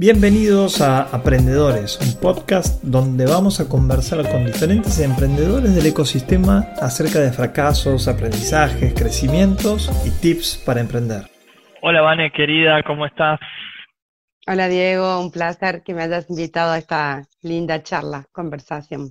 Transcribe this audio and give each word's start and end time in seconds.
Bienvenidos 0.00 0.80
a 0.80 1.10
Aprendedores, 1.10 1.98
un 1.98 2.20
podcast 2.22 2.84
donde 2.84 3.26
vamos 3.26 3.58
a 3.58 3.68
conversar 3.68 4.22
con 4.30 4.46
diferentes 4.46 5.00
emprendedores 5.02 5.74
del 5.74 5.90
ecosistema 5.90 6.70
acerca 6.80 7.18
de 7.18 7.32
fracasos, 7.32 8.06
aprendizajes, 8.06 8.94
crecimientos 8.94 9.90
y 10.06 10.14
tips 10.22 10.62
para 10.64 10.78
emprender. 10.78 11.22
Hola 11.82 12.02
Vane, 12.02 12.30
querida, 12.30 12.80
¿cómo 12.84 13.06
estás? 13.06 13.40
Hola 14.46 14.68
Diego, 14.68 15.20
un 15.20 15.32
placer 15.32 15.82
que 15.84 15.94
me 15.94 16.02
hayas 16.04 16.30
invitado 16.30 16.74
a 16.74 16.78
esta 16.78 17.24
linda 17.42 17.82
charla, 17.82 18.24
conversación. 18.30 19.10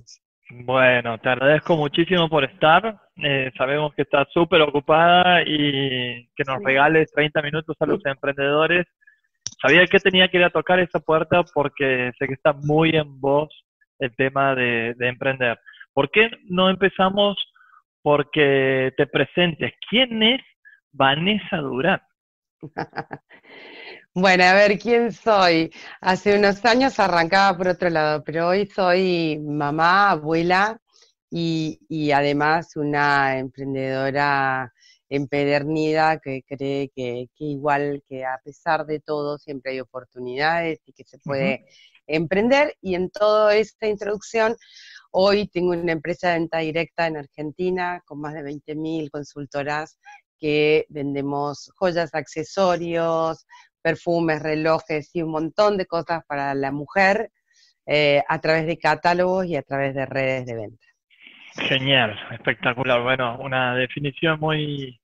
Bueno, 0.64 1.18
te 1.18 1.28
agradezco 1.28 1.76
muchísimo 1.76 2.30
por 2.30 2.44
estar. 2.44 2.96
Eh, 3.22 3.52
sabemos 3.58 3.92
que 3.94 4.08
estás 4.08 4.26
súper 4.32 4.62
ocupada 4.62 5.42
y 5.42 6.30
que 6.34 6.44
nos 6.46 6.64
regales 6.64 7.12
30 7.12 7.42
minutos 7.42 7.76
a 7.78 7.84
los 7.84 8.00
emprendedores 8.06 8.86
sabía 9.60 9.86
que 9.86 9.98
tenía 10.00 10.28
que 10.28 10.38
ir 10.38 10.44
a 10.44 10.50
tocar 10.50 10.78
esa 10.80 11.00
puerta 11.00 11.42
porque 11.54 12.12
sé 12.18 12.26
que 12.26 12.34
está 12.34 12.52
muy 12.52 12.90
en 12.90 13.20
voz 13.20 13.48
el 13.98 14.14
tema 14.16 14.54
de, 14.54 14.94
emprender. 15.00 15.58
¿Por 15.92 16.10
qué 16.10 16.30
no 16.48 16.70
empezamos 16.70 17.36
porque 18.02 18.92
te 18.96 19.06
presentes? 19.06 19.72
¿Quién 19.88 20.22
es 20.22 20.40
Vanessa 20.92 21.56
Durán? 21.56 22.00
bueno, 24.14 24.44
a 24.44 24.54
ver, 24.54 24.78
¿quién 24.78 25.12
soy? 25.12 25.70
Hace 26.00 26.38
unos 26.38 26.64
años 26.64 26.98
arrancaba 26.98 27.56
por 27.56 27.68
otro 27.68 27.90
lado, 27.90 28.22
pero 28.24 28.48
hoy 28.48 28.66
soy 28.66 29.38
mamá, 29.40 30.10
abuela 30.10 30.80
y, 31.30 32.10
además 32.12 32.76
una 32.76 33.38
emprendedora 33.38 34.72
empedernida 35.08 36.18
que 36.18 36.42
cree 36.46 36.90
que, 36.94 37.28
igual 37.38 38.02
que 38.08 38.24
a 38.24 38.38
pesar 38.44 38.86
de 38.86 39.00
todo 39.00 39.38
siempre 39.38 39.72
hay 39.72 39.80
oportunidades 39.80 40.80
y 40.86 40.92
que 40.92 41.04
se 41.04 41.18
puede 41.18 41.66
emprender. 42.06 42.76
Y 42.80 42.94
en 42.94 43.10
toda 43.10 43.56
esta 43.56 43.86
introducción, 43.86 44.56
hoy 45.10 45.48
tengo 45.48 45.70
una 45.70 45.92
empresa 45.92 46.28
de 46.28 46.38
venta 46.40 46.58
directa 46.58 47.06
en 47.06 47.16
Argentina 47.18 48.02
con 48.06 48.20
más 48.20 48.34
de 48.34 48.42
20.000 48.42 49.10
consultoras 49.10 49.98
que 50.38 50.86
vendemos 50.88 51.70
joyas, 51.76 52.14
accesorios, 52.14 53.46
perfumes, 53.82 54.42
relojes 54.42 55.10
y 55.14 55.22
un 55.22 55.30
montón 55.30 55.76
de 55.76 55.86
cosas 55.86 56.22
para 56.26 56.54
la 56.54 56.72
mujer 56.72 57.30
eh, 57.86 58.22
a 58.28 58.40
través 58.40 58.66
de 58.66 58.78
catálogos 58.78 59.46
y 59.46 59.56
a 59.56 59.62
través 59.62 59.94
de 59.94 60.06
redes 60.06 60.46
de 60.46 60.54
venta. 60.54 60.87
Genial, 61.58 62.18
espectacular. 62.32 63.02
Bueno, 63.02 63.38
una 63.40 63.74
definición 63.74 64.38
muy 64.40 65.00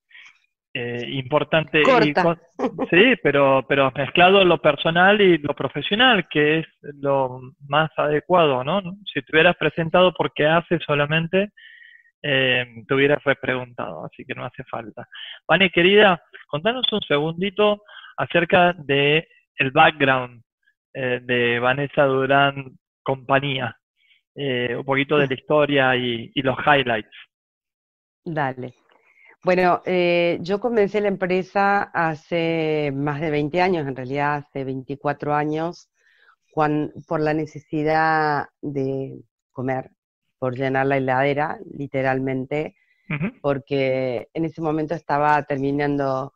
eh, 0.73 1.07
importante. 1.11 1.83
sí, 2.91 3.15
pero, 3.23 3.65
pero 3.69 3.93
mezclado 3.95 4.45
lo 4.45 4.59
personal 4.59 5.21
y 5.21 5.39
lo 5.39 5.55
profesional, 5.55 6.27
que 6.29 6.61
es 6.61 6.67
lo 7.01 7.41
más 7.69 7.91
adecuado, 7.97 8.65
¿no? 8.65 8.83
Si 9.13 9.23
te 9.23 9.33
hubieras 9.33 9.57
presentado 9.57 10.13
porque 10.13 10.47
haces 10.47 10.83
solamente, 10.85 11.51
eh, 12.23 12.67
te 12.89 12.95
hubieras 12.95 13.23
repreguntado, 13.23 14.05
así 14.05 14.25
que 14.25 14.35
no 14.35 14.45
hace 14.45 14.65
falta. 14.65 15.07
Vane, 15.47 15.71
querida, 15.71 16.23
contanos 16.49 16.91
un 16.93 17.03
segundito 17.03 17.83
acerca 18.17 18.73
de 18.73 19.29
el 19.57 19.71
background 19.71 20.43
eh, 20.93 21.21
de 21.23 21.59
Vanessa 21.61 22.05
Durán 22.05 22.77
Compañía. 23.03 23.77
Eh, 24.37 24.75
un 24.77 24.85
poquito 24.85 25.17
de 25.17 25.29
la 25.29 25.35
historia 25.35 25.97
y, 25.97 26.31
los 26.43 26.57
highlights. 26.67 27.17
Dale. 28.25 28.75
Bueno, 29.45 29.83
eh, 29.85 30.39
yo 30.41 30.59
comencé 30.59 31.01
la 31.01 31.09
empresa 31.09 31.83
hace 31.83 32.91
más 32.95 33.21
de 33.21 33.31
20 33.31 33.61
años, 33.61 33.87
en 33.87 33.95
realidad 33.95 34.37
hace 34.37 34.65
24 34.65 35.35
años, 35.35 35.91
por 36.55 37.21
la 37.21 37.35
necesidad 37.35 38.47
de 38.63 39.21
comer, 39.53 39.91
por 40.39 40.57
llenar 40.57 40.87
la 40.87 40.97
heladera, 40.97 41.59
literalmente, 41.71 42.77
porque 43.43 44.29
en 44.33 44.45
ese 44.47 44.63
momento 44.63 44.95
estaba 44.95 45.43
terminando 45.43 46.33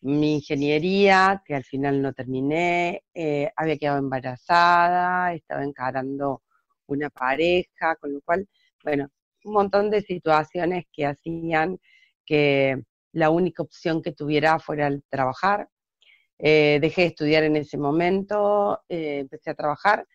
mi 0.00 0.36
ingeniería, 0.36 1.42
que 1.44 1.54
al 1.54 1.64
final 1.64 2.00
no 2.02 2.12
terminé, 2.12 3.04
eh, 3.14 3.50
había 3.56 3.78
quedado 3.78 3.98
embarazada, 3.98 5.32
estaba 5.32 5.64
encarando 5.64 6.42
una 6.88 7.10
pareja, 7.10 7.96
con 7.96 8.12
lo 8.12 8.20
cual, 8.22 8.46
bueno, 8.82 9.08
un 9.44 9.52
montón 9.52 9.90
de 9.90 10.02
situaciones 10.02 10.86
que 10.92 11.06
hacían 11.06 11.78
que 12.24 12.82
la 13.12 13.30
única 13.30 13.62
opción 13.62 14.02
que 14.02 14.12
tuviera 14.12 14.58
fuera 14.58 14.86
el 14.88 15.02
trabajar. 15.08 15.68
Eh, 16.38 16.78
dejé 16.80 17.02
de 17.02 17.06
estudiar 17.08 17.42
en 17.44 17.56
ese 17.56 17.78
momento, 17.78 18.80
eh, 18.88 19.20
empecé 19.20 19.50
a 19.50 19.54
trabajar. 19.54 20.06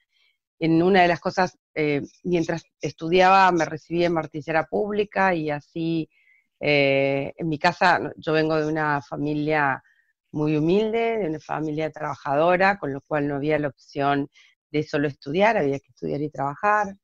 En 0.59 0.81
una 0.81 1.01
de 1.01 1.07
las 1.07 1.19
cosas, 1.19 1.57
eh, 1.75 2.01
mientras 2.23 2.63
estudiaba, 2.79 3.51
me 3.51 3.65
recibí 3.65 4.05
en 4.05 4.13
martillera 4.13 4.65
pública 4.65 5.33
y 5.33 5.49
así, 5.49 6.09
en 6.65 7.49
mi 7.49 7.59
casa, 7.59 8.13
yo 8.15 8.31
vengo 8.31 8.55
de 8.55 8.65
una 8.65 9.01
familia 9.01 9.83
muy 10.31 10.55
humilde, 10.55 11.17
de 11.17 11.27
una 11.27 11.39
familia 11.39 11.91
trabajadora, 11.91 12.77
con 12.79 12.93
lo 12.93 13.01
cual 13.01 13.27
no 13.27 13.35
había 13.35 13.59
la 13.59 13.67
opción 13.67 14.29
de 14.73 14.83
solo 14.83 15.07
estudiar, 15.07 15.55
había 15.55 15.79
que 15.79 15.89
estudiar 15.89 16.21
y 16.21 16.29
trabajar, 16.29 16.95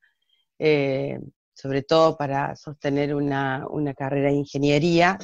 eh, 0.58 1.20
sobre 1.54 1.82
todo 1.82 2.16
para 2.16 2.56
sostener 2.56 3.14
una, 3.14 3.64
carrera 3.96 4.30
de 4.30 4.36
ingeniería, 4.36 5.18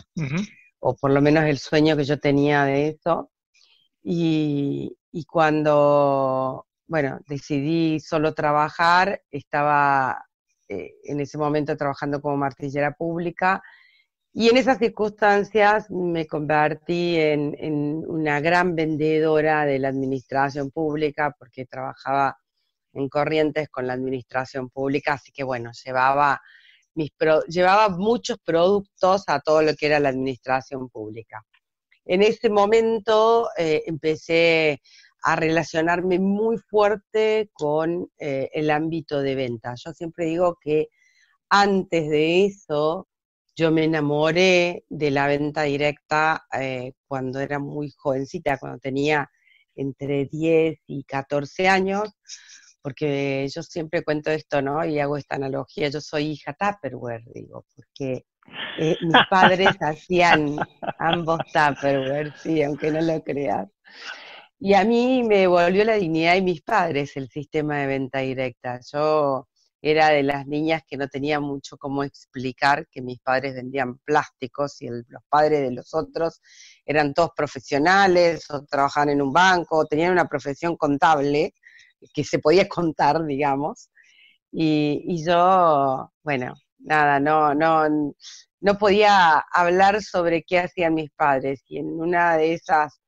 o 0.79 0.95
por 0.97 1.11
lo 1.11 1.21
menos 1.21 1.45
el 1.45 1.59
sueño 1.59 1.97
que 1.97 2.05
yo 2.05 2.21
tenía 2.21 2.65
de 2.65 2.89
eso. 2.89 3.33
Y, 4.03 4.97
cuando, 5.29 6.67
bueno, 6.87 7.19
decidí 7.27 7.99
solo 7.99 8.33
trabajar, 8.33 9.23
estaba 9.31 10.25
eh, 10.69 10.95
en 11.05 11.21
ese 11.21 11.39
momento 11.39 11.77
trabajando 11.77 12.21
como 12.21 12.37
martillera 12.37 12.93
pública, 12.93 13.61
y 14.39 14.51
en 14.51 14.59
esas 14.59 14.77
circunstancias 14.77 15.91
me 15.91 16.27
convertí 16.27 17.17
en, 17.17 18.05
una 18.07 18.39
gran 18.39 18.75
vendedora 18.75 19.65
de 19.65 19.79
la 19.79 19.89
administración 19.89 20.71
pública 20.71 21.35
porque 21.39 21.65
trabajaba 21.65 22.37
en 22.93 23.09
corrientes 23.09 23.71
con 23.71 23.87
la 23.87 23.95
administración 23.95 24.69
pública, 24.69 25.15
así 25.15 25.33
que 25.33 25.43
bueno, 25.43 25.71
llevaba, 25.83 26.39
mis 26.95 27.13
llevaba 27.49 27.89
muchos 27.89 28.37
productos 28.45 29.25
a 29.27 29.41
todo 29.41 29.63
lo 29.63 29.75
que 29.75 29.87
era 29.87 30.01
la 30.01 30.11
administración 30.11 30.91
pública. 30.91 31.43
En 32.05 32.21
ese 32.21 32.51
momento 32.51 33.49
eh, 33.57 33.85
empecé 33.87 34.83
a 35.23 35.37
relacionarme 35.37 36.19
muy 36.19 36.59
fuerte 36.59 37.49
con 37.55 38.11
eh, 38.19 38.51
el 38.53 38.71
ámbito 38.71 39.23
de 39.23 39.35
venta. 39.35 39.73
Yo 39.83 39.95
siempre 39.95 40.27
digo 40.27 40.59
que 40.61 40.89
antes 41.49 42.11
de 42.11 42.45
eso, 42.45 43.09
yo 43.57 43.73
me 43.73 43.85
enamoré 43.85 44.85
de 44.91 45.11
la 45.11 45.27
venta 45.27 45.63
directa 45.63 46.47
eh, 46.61 46.93
cuando 47.09 47.41
era 47.41 47.59
muy 47.59 47.91
jovencita, 47.97 48.59
cuando 48.59 48.79
tenía 48.79 49.31
entre 49.75 50.27
10 50.27 50.79
y 50.87 51.05
14 51.05 51.69
años, 51.69 52.11
porque 52.83 53.49
yo 53.53 53.63
siempre 53.63 54.05
cuento 54.05 54.31
esto, 54.31 54.61
¿no? 54.63 54.85
Y 54.85 55.01
hago 55.01 55.17
esta 55.17 55.37
analogía, 55.37 55.89
yo 55.89 56.01
soy 56.01 56.33
hija 56.33 56.55
Tupperware, 56.55 57.25
digo, 57.35 57.65
porque 57.75 58.27
eh, 58.79 58.97
mis 59.01 59.27
padres 59.31 59.69
hacían 59.81 60.57
ambos 60.99 61.41
Tupperware, 61.53 62.35
sí, 62.37 62.63
aunque 62.63 62.91
no 62.91 63.01
lo 63.01 63.23
creas. 63.25 63.69
Y 64.59 64.75
a 64.75 64.85
mí 64.85 65.23
me 65.23 65.47
volvió 65.47 65.85
la 65.85 65.95
dignidad 65.95 66.35
de 66.35 66.43
mis 66.43 66.63
padres 66.63 67.17
el 67.17 67.29
sistema 67.29 67.79
de 67.79 67.87
venta 67.87 68.21
directa. 68.21 68.81
Yo 68.93 69.49
era 69.91 70.09
de 70.09 70.25
las 70.25 70.47
niñas 70.49 70.83
que 70.85 70.97
no 70.97 71.07
tenía 71.07 71.39
mucho 71.39 71.77
cómo 71.79 72.03
explicar 72.03 72.89
que 72.91 73.01
mis 73.03 73.21
padres 73.21 73.55
vendían 73.55 73.99
plásticos 73.99 74.83
y 74.83 74.89
los 74.89 75.23
padres 75.29 75.61
de 75.61 75.71
los 75.71 75.95
otros 75.95 76.43
eran 76.85 77.15
todos 77.15 77.31
profesionales 77.37 78.51
o 78.51 78.65
trabajaban 78.65 79.11
en 79.11 79.23
un 79.23 79.33
banco, 79.33 79.79
o 79.79 79.87
tenían 79.87 80.11
una 80.11 80.29
profesión 80.29 80.77
contable 80.77 81.55
que 82.13 82.25
se 82.25 82.41
podía 82.41 82.69
contar, 82.69 83.25
digamos. 83.25 83.91
Y, 84.51 85.25
yo, 85.25 86.11
bueno, 86.25 86.55
nada, 86.79 87.21
no, 87.21 87.55
no, 87.55 88.15
no 88.61 88.79
podía 88.79 89.39
hablar 89.53 90.03
sobre 90.03 90.43
qué 90.43 90.61
hacían 90.61 90.95
mis 90.95 91.11
padres. 91.11 91.63
Y 91.69 91.79
en 91.79 91.87
una 92.01 92.37
de 92.37 92.55
esas 92.55 93.01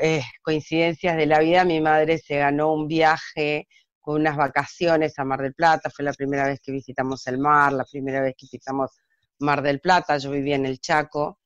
eh, 0.00 0.22
coincidencias 0.42 1.16
de 1.16 1.26
la 1.26 1.40
vida, 1.40 1.64
mi 1.64 1.80
madre 1.82 2.16
se 2.18 2.36
ganó 2.36 2.72
un 2.72 2.88
viaje 2.88 3.66
con 4.02 4.20
unas 4.20 4.36
vacaciones 4.36 5.18
a 5.18 5.24
Mar 5.24 5.40
del 5.40 5.54
Plata, 5.54 5.88
fue 5.88 6.04
la 6.04 6.12
primera 6.12 6.46
vez 6.46 6.60
que 6.60 6.72
visitamos 6.72 7.26
el 7.28 7.38
mar, 7.38 7.72
la 7.72 7.84
primera 7.84 8.20
vez 8.20 8.34
que 8.36 8.46
visitamos 8.50 8.90
Mar 9.38 9.62
del 9.62 9.80
Plata, 9.80 10.18
yo 10.18 10.32
vivía 10.32 10.56
en 10.56 10.66
el 10.66 10.80
Chaco, 10.80 11.38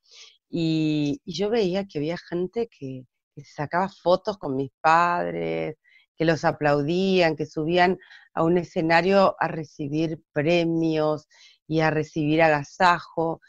y, 0.48 1.20
yo 1.26 1.50
veía 1.50 1.86
que 1.86 1.98
había 1.98 2.16
gente 2.18 2.68
que, 2.68 3.04
sacaba 3.44 3.90
fotos 3.90 4.38
con 4.38 4.56
mis 4.56 4.70
padres, 4.80 5.76
que 6.16 6.24
los 6.24 6.46
aplaudían, 6.46 7.36
que 7.36 7.44
subían 7.44 7.98
a 8.32 8.42
un 8.42 8.56
escenario 8.56 9.36
a 9.38 9.48
recibir 9.48 10.22
premios 10.32 11.28
y 11.68 11.80
a 11.80 11.90
recibir 11.90 12.40
agasajo, 12.40 13.40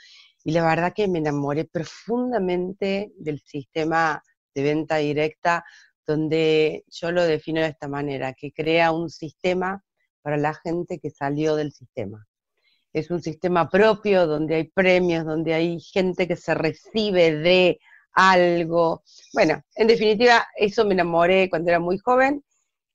y 0.43 0.51
la 0.51 0.65
verdad 0.65 0.93
que 0.93 1.07
me 1.07 1.19
enamoré 1.19 1.63
profundamente 1.63 3.13
del 3.17 3.39
sistema 3.39 4.21
de 4.53 4.63
venta 4.63 4.97
directa 4.97 5.63
donde 6.07 6.85
yo 6.87 7.11
lo 7.11 7.23
defino 7.23 7.61
de 7.61 7.67
esta 7.67 7.87
manera, 7.87 8.33
que 8.33 8.51
crea 8.51 8.91
un 8.91 9.09
sistema 9.09 9.83
para 10.21 10.37
la 10.37 10.53
gente 10.53 10.99
que 10.99 11.09
salió 11.09 11.55
del 11.55 11.71
sistema. 11.73 12.25
Es 12.93 13.11
un 13.11 13.21
sistema 13.21 13.69
propio 13.69 14.25
donde 14.25 14.55
hay 14.55 14.63
premios, 14.69 15.25
donde 15.25 15.53
hay 15.53 15.79
gente 15.79 16.27
que 16.27 16.37
se 16.37 16.55
recibe 16.55 17.35
de 17.35 17.79
algo. 18.13 19.03
Bueno, 19.33 19.61
en 19.75 19.87
definitiva, 19.87 20.47
eso 20.55 20.85
me 20.85 20.93
enamoré 20.93 21.49
cuando 21.49 21.69
era 21.69 21.79
muy 21.79 21.97
joven 21.99 22.43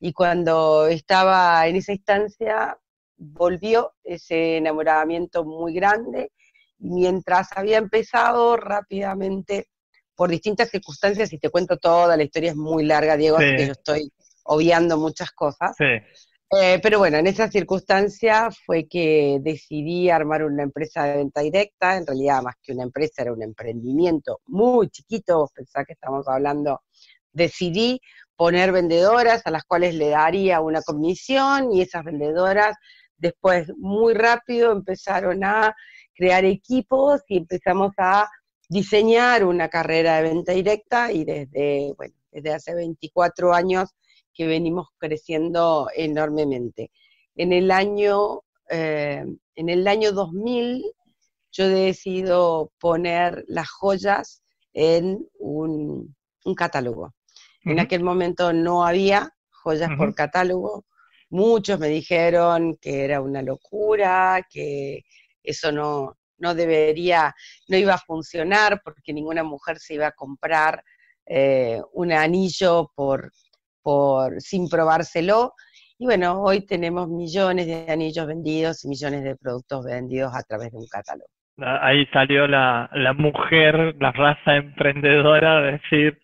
y 0.00 0.12
cuando 0.12 0.88
estaba 0.88 1.66
en 1.68 1.76
esa 1.76 1.92
instancia 1.92 2.78
volvió 3.16 3.92
ese 4.02 4.56
enamoramiento 4.56 5.44
muy 5.44 5.74
grande 5.74 6.32
mientras 6.78 7.48
había 7.54 7.78
empezado 7.78 8.56
rápidamente 8.56 9.68
por 10.14 10.30
distintas 10.30 10.70
circunstancias, 10.70 11.32
y 11.32 11.38
te 11.38 11.50
cuento 11.50 11.76
toda 11.78 12.16
la 12.16 12.22
historia 12.22 12.50
es 12.50 12.56
muy 12.56 12.84
larga, 12.84 13.16
Diego, 13.16 13.38
así 13.38 13.56
que 13.56 13.66
yo 13.66 13.72
estoy 13.72 14.12
obviando 14.44 14.98
muchas 14.98 15.30
cosas. 15.32 15.76
Eh, 16.54 16.80
pero 16.82 16.98
bueno, 16.98 17.16
en 17.16 17.26
esa 17.26 17.50
circunstancia 17.50 18.50
fue 18.66 18.86
que 18.86 19.38
decidí 19.40 20.10
armar 20.10 20.44
una 20.44 20.62
empresa 20.62 21.04
de 21.04 21.16
venta 21.16 21.40
directa, 21.40 21.96
en 21.96 22.06
realidad 22.06 22.42
más 22.42 22.56
que 22.62 22.72
una 22.72 22.82
empresa 22.82 23.22
era 23.22 23.32
un 23.32 23.42
emprendimiento 23.42 24.40
muy 24.46 24.90
chiquito, 24.90 25.38
vos 25.38 25.50
pensás 25.54 25.86
que 25.86 25.94
estamos 25.94 26.28
hablando, 26.28 26.82
decidí 27.32 28.02
poner 28.36 28.70
vendedoras 28.70 29.40
a 29.46 29.50
las 29.50 29.64
cuales 29.64 29.94
le 29.94 30.10
daría 30.10 30.60
una 30.60 30.82
comisión 30.82 31.72
y 31.72 31.80
esas 31.80 32.04
vendedoras 32.04 32.76
después 33.16 33.72
muy 33.78 34.12
rápido 34.12 34.72
empezaron 34.72 35.42
a 35.44 35.74
crear 36.14 36.44
equipos 36.44 37.22
y 37.28 37.38
empezamos 37.38 37.92
a 37.96 38.28
diseñar 38.72 39.44
una 39.44 39.68
carrera 39.68 40.16
de 40.16 40.22
venta 40.22 40.52
directa 40.52 41.12
y 41.12 41.24
desde, 41.24 41.92
bueno, 41.96 42.14
desde 42.30 42.54
hace 42.54 42.74
24 42.74 43.52
años 43.52 43.90
que 44.32 44.46
venimos 44.46 44.88
creciendo 44.96 45.88
enormemente. 45.94 46.90
En 47.36 47.52
el 47.52 47.70
año, 47.70 48.40
eh, 48.70 49.24
en 49.56 49.68
el 49.68 49.86
año 49.86 50.12
2000 50.12 50.84
yo 51.52 51.64
he 51.64 51.68
decidido 51.68 52.72
poner 52.80 53.44
las 53.46 53.68
joyas 53.70 54.42
en 54.72 55.28
un, 55.38 56.16
catálogo. 56.56 57.14
En 57.64 57.78
aquel 57.78 58.02
momento 58.02 58.52
no 58.54 58.86
había 58.86 59.30
joyas 59.50 59.90
por 59.96 60.14
catálogo. 60.14 60.86
Muchos 61.28 61.78
me 61.78 61.88
dijeron 61.88 62.78
que 62.80 63.04
era 63.04 63.20
una 63.20 63.42
locura, 63.42 64.44
que 64.50 65.04
eso 65.42 65.70
no, 65.70 66.16
no 66.42 66.54
debería, 66.54 67.34
no 67.68 67.76
iba 67.76 67.94
a 67.94 67.98
funcionar 67.98 68.82
porque 68.84 69.12
ninguna 69.12 69.44
mujer 69.44 69.78
se 69.78 69.94
iba 69.94 70.08
a 70.08 70.12
comprar 70.12 70.82
eh, 71.24 71.80
un 71.92 72.12
anillo 72.12 72.90
por, 72.94 73.30
por, 73.80 74.40
sin 74.40 74.68
probárselo. 74.68 75.54
Y 75.98 76.04
bueno, 76.04 76.42
hoy 76.42 76.66
tenemos 76.66 77.08
millones 77.08 77.66
de 77.66 77.86
anillos 77.88 78.26
vendidos 78.26 78.84
y 78.84 78.88
millones 78.88 79.22
de 79.22 79.36
productos 79.36 79.84
vendidos 79.84 80.34
a 80.34 80.42
través 80.42 80.72
de 80.72 80.78
un 80.78 80.86
catálogo. 80.88 81.28
Ahí 81.58 82.06
salió 82.12 82.48
la, 82.48 82.90
la 82.92 83.12
mujer, 83.12 83.94
la 84.00 84.10
raza 84.10 84.56
emprendedora, 84.56 85.60
de 85.60 85.72
decir, 85.72 86.20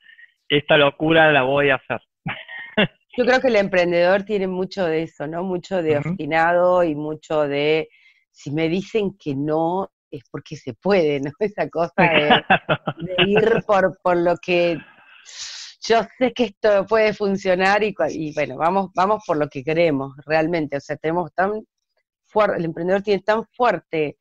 esta 0.49 0.76
locura 0.76 1.31
la 1.31 1.43
voy 1.43 1.71
a 1.71 1.76
hacer. 1.76 2.00
Yo 3.17 3.25
creo 3.25 3.41
que 3.41 3.49
el 3.49 3.56
emprendedor 3.56 4.25
tiene 4.25 4.49
mucho 4.49 4.85
de 4.85 5.03
eso, 5.03 5.26
¿no? 5.29 5.44
Mucho 5.44 5.81
de 5.81 5.99
obstinado 5.99 6.82
y 6.82 6.97
mucho 6.97 7.47
de, 7.47 7.88
si 8.31 8.50
me 8.50 8.69
dicen 8.69 9.17
que 9.19 9.35
no, 9.37 9.91
es 10.11 10.23
porque 10.31 10.57
se 10.57 10.75
puede, 10.75 11.21
¿no? 11.21 11.31
Esa 11.39 11.69
cosa 11.69 11.93
de, 11.97 12.45
ir 13.27 13.63
por, 13.67 13.99
por, 14.03 14.17
lo 14.17 14.37
que 14.37 14.79
yo 15.87 16.01
sé 16.19 16.33
que 16.33 16.45
esto 16.45 16.87
puede 16.87 17.15
funcionar 17.15 17.83
y, 17.83 17.95
bueno, 18.35 18.57
vamos, 18.57 18.91
vamos 18.95 19.23
por 19.27 19.37
lo 19.37 19.49
que 19.49 19.63
queremos 19.63 20.15
realmente. 20.27 20.77
O 20.77 20.81
sea, 20.81 20.97
tenemos 20.97 21.33
tan 21.35 21.65
fuerte, 22.25 22.59
el 22.59 22.65
emprendedor 22.67 23.03
tiene 23.03 23.23
tan 23.23 23.45
fuerte 23.47 24.19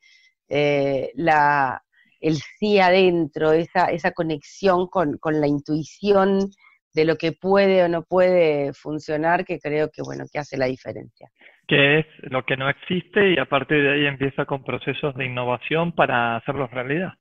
eh, 0.48 1.12
la, 1.16 1.84
el 2.22 2.38
sí 2.60 2.80
adentro, 2.80 3.52
esa, 3.52 3.86
esa 3.86 4.12
conexión 4.12 4.88
con, 4.88 5.18
con 5.18 5.42
la 5.42 5.48
intuición 5.48 6.52
de 6.94 7.06
lo 7.06 7.18
que 7.18 7.34
puede 7.34 7.84
o 7.84 7.90
no 7.90 8.04
puede 8.04 8.74
funcionar, 8.74 9.46
que 9.46 9.60
creo 9.60 9.90
que, 9.92 10.02
bueno, 10.02 10.26
que 10.32 10.40
hace 10.40 10.58
la 10.58 10.66
diferencia 10.66 11.30
que 11.68 12.00
es 12.00 12.06
lo 12.22 12.46
que 12.46 12.56
no 12.56 12.70
existe 12.70 13.34
y 13.34 13.38
a 13.38 13.46
partir 13.46 13.84
de 13.84 13.94
ahí 13.94 14.06
empieza 14.06 14.46
con 14.46 14.64
procesos 14.64 15.14
de 15.16 15.26
innovación 15.26 15.92
para 15.92 16.38
hacerlo 16.38 16.68
realidad. 16.68 17.14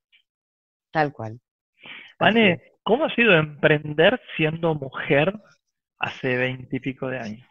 Tal 0.92 1.12
cual. 1.12 1.40
Vane, 2.18 2.62
¿cómo 2.82 3.04
ha 3.04 3.14
sido 3.14 3.34
emprender 3.34 4.20
siendo 4.36 4.74
mujer 4.74 5.34
hace 5.98 6.36
veintipico 6.36 7.08
de 7.08 7.18
años? 7.18 7.48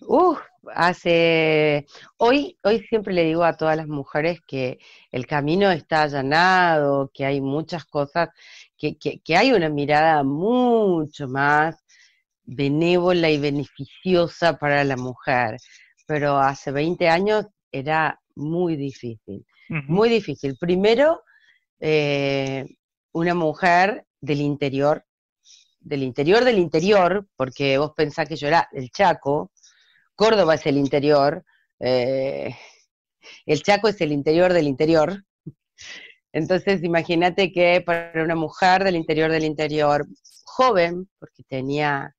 Uf, 0.00 0.40
hace 0.74 1.86
hoy, 2.16 2.58
hoy 2.64 2.80
siempre 2.88 3.14
le 3.14 3.22
digo 3.22 3.44
a 3.44 3.56
todas 3.56 3.76
las 3.76 3.86
mujeres 3.86 4.40
que 4.46 4.78
el 5.12 5.26
camino 5.26 5.70
está 5.70 6.02
allanado, 6.02 7.10
que 7.14 7.24
hay 7.24 7.40
muchas 7.40 7.84
cosas, 7.84 8.30
que, 8.76 8.98
que, 8.98 9.20
que 9.20 9.36
hay 9.36 9.52
una 9.52 9.68
mirada 9.68 10.24
mucho 10.24 11.28
más 11.28 11.84
benévola 12.42 13.30
y 13.30 13.38
beneficiosa 13.40 14.58
para 14.58 14.82
la 14.82 14.96
mujer 14.96 15.56
pero 16.06 16.38
hace 16.38 16.70
20 16.70 17.08
años 17.08 17.46
era 17.70 18.20
muy 18.34 18.76
difícil, 18.76 19.44
muy 19.68 20.08
difícil. 20.08 20.56
Primero, 20.58 21.22
eh, 21.80 22.66
una 23.12 23.34
mujer 23.34 24.06
del 24.20 24.40
interior, 24.40 25.04
del 25.80 26.02
interior 26.02 26.44
del 26.44 26.58
interior, 26.58 27.26
porque 27.36 27.78
vos 27.78 27.92
pensás 27.96 28.28
que 28.28 28.36
yo 28.36 28.48
era 28.48 28.68
el 28.72 28.90
Chaco, 28.90 29.50
Córdoba 30.14 30.54
es 30.54 30.66
el 30.66 30.76
interior, 30.76 31.44
eh, 31.80 32.54
el 33.46 33.62
Chaco 33.62 33.88
es 33.88 34.00
el 34.00 34.12
interior 34.12 34.52
del 34.52 34.66
interior. 34.66 35.24
Entonces, 36.32 36.82
imagínate 36.82 37.52
que 37.52 37.80
para 37.80 38.24
una 38.24 38.34
mujer 38.34 38.82
del 38.82 38.96
interior 38.96 39.30
del 39.30 39.44
interior, 39.44 40.06
joven, 40.44 41.08
porque 41.18 41.44
tenía 41.44 42.14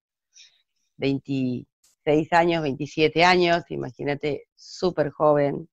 20, 0.98 1.66
26 2.06 2.34
años, 2.34 2.64
27 2.64 3.24
años, 3.24 3.64
imagínate, 3.70 4.48
súper 4.56 5.10
joven. 5.10 5.68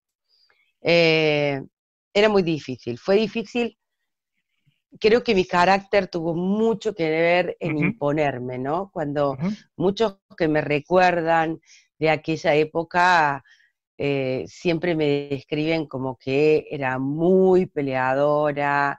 Eh, 0.80 1.62
era 2.12 2.28
muy 2.28 2.42
difícil, 2.42 2.98
fue 2.98 3.16
difícil. 3.16 3.78
Creo 5.00 5.22
que 5.22 5.34
mi 5.34 5.46
carácter 5.46 6.08
tuvo 6.08 6.34
mucho 6.34 6.94
que 6.94 7.08
ver 7.08 7.56
en 7.60 7.78
imponerme, 7.78 8.58
¿no? 8.58 8.90
Cuando 8.92 9.38
muchos 9.76 10.18
que 10.36 10.48
me 10.48 10.60
recuerdan 10.60 11.60
de 11.98 12.10
aquella 12.10 12.54
época 12.54 13.42
eh, 13.96 14.44
siempre 14.48 14.94
me 14.94 15.28
describen 15.30 15.86
como 15.86 16.18
que 16.18 16.66
era 16.70 16.98
muy 16.98 17.66
peleadora, 17.66 18.98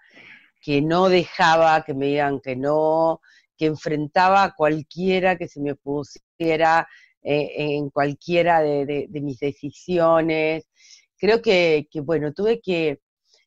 que 0.62 0.82
no 0.82 1.10
dejaba 1.10 1.84
que 1.84 1.94
me 1.94 2.08
digan 2.08 2.40
que 2.40 2.56
no, 2.56 3.22
que 3.56 3.68
enfrentaba 3.68 4.44
a 4.44 4.56
cualquiera 4.56 5.38
que 5.38 5.48
se 5.48 5.62
me 5.62 5.76
pusiera 5.76 6.80
eh, 6.80 6.88
en 7.24 7.90
cualquiera 7.90 8.62
de, 8.62 9.08
mis 9.10 9.40
decisiones. 9.40 10.70
Creo 11.18 11.42
que, 11.42 11.88
bueno, 12.04 12.34
tuve 12.34 12.60
que, 12.62 13.00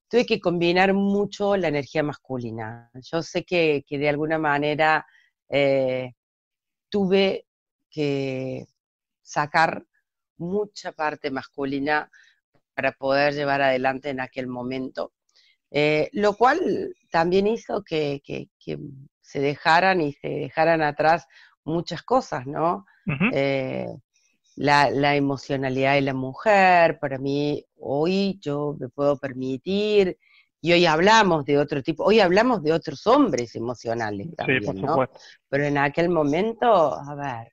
tuve 0.09 0.27
que 0.27 0.41
combinar 0.41 0.95
mucho 0.95 1.57
la 1.57 1.69
energía 1.69 2.03
masculina. 2.03 2.91
Yo 2.95 3.23
sé 3.23 3.45
que, 3.45 3.85
de 3.89 4.09
alguna 4.09 4.39
manera 4.39 5.07
eh, 5.49 6.13
tuve 6.89 7.47
que 7.91 8.67
sacar 9.23 9.85
mucha 10.39 10.93
parte 10.93 11.31
masculina 11.31 12.11
para 12.75 12.93
poder 12.93 13.35
llevar 13.35 13.63
adelante 13.63 14.11
en 14.11 14.21
aquel 14.21 14.47
momento. 14.47 15.13
Eh, 15.71 16.11
lo 16.13 16.37
cual 16.37 16.95
también 17.11 17.47
hizo 17.47 17.83
que, 17.83 18.23
se 19.21 19.41
dejaran 19.41 20.01
y 20.01 20.13
se 20.13 20.29
dejaran 20.29 20.83
atrás 20.83 21.27
muchas 21.65 22.03
cosas, 22.03 22.47
¿no? 22.47 22.87
Eh, 23.33 23.89
la, 24.57 25.17
emocionalidad 25.17 25.95
de 25.95 26.01
la 26.01 26.15
mujer, 26.15 26.99
para 26.99 27.19
mí 27.19 27.65
hoy 27.79 28.39
yo 28.41 28.77
me 28.79 28.89
puedo 28.89 29.17
permitir, 29.19 30.19
y 30.61 30.73
hoy 30.73 30.87
hablamos 30.87 31.45
de 31.45 31.59
otro 31.59 31.83
tipo, 31.83 32.05
hoy 32.05 32.21
hablamos 32.21 32.63
de 32.63 32.73
otros 32.73 33.07
hombres 33.07 33.55
emocionales 33.55 34.35
también, 34.35 34.81
¿no? 34.81 35.09
Pero 35.49 35.65
en 35.65 35.79
aquel 35.79 36.09
momento, 36.09 36.95
a 36.95 37.15
ver, 37.15 37.53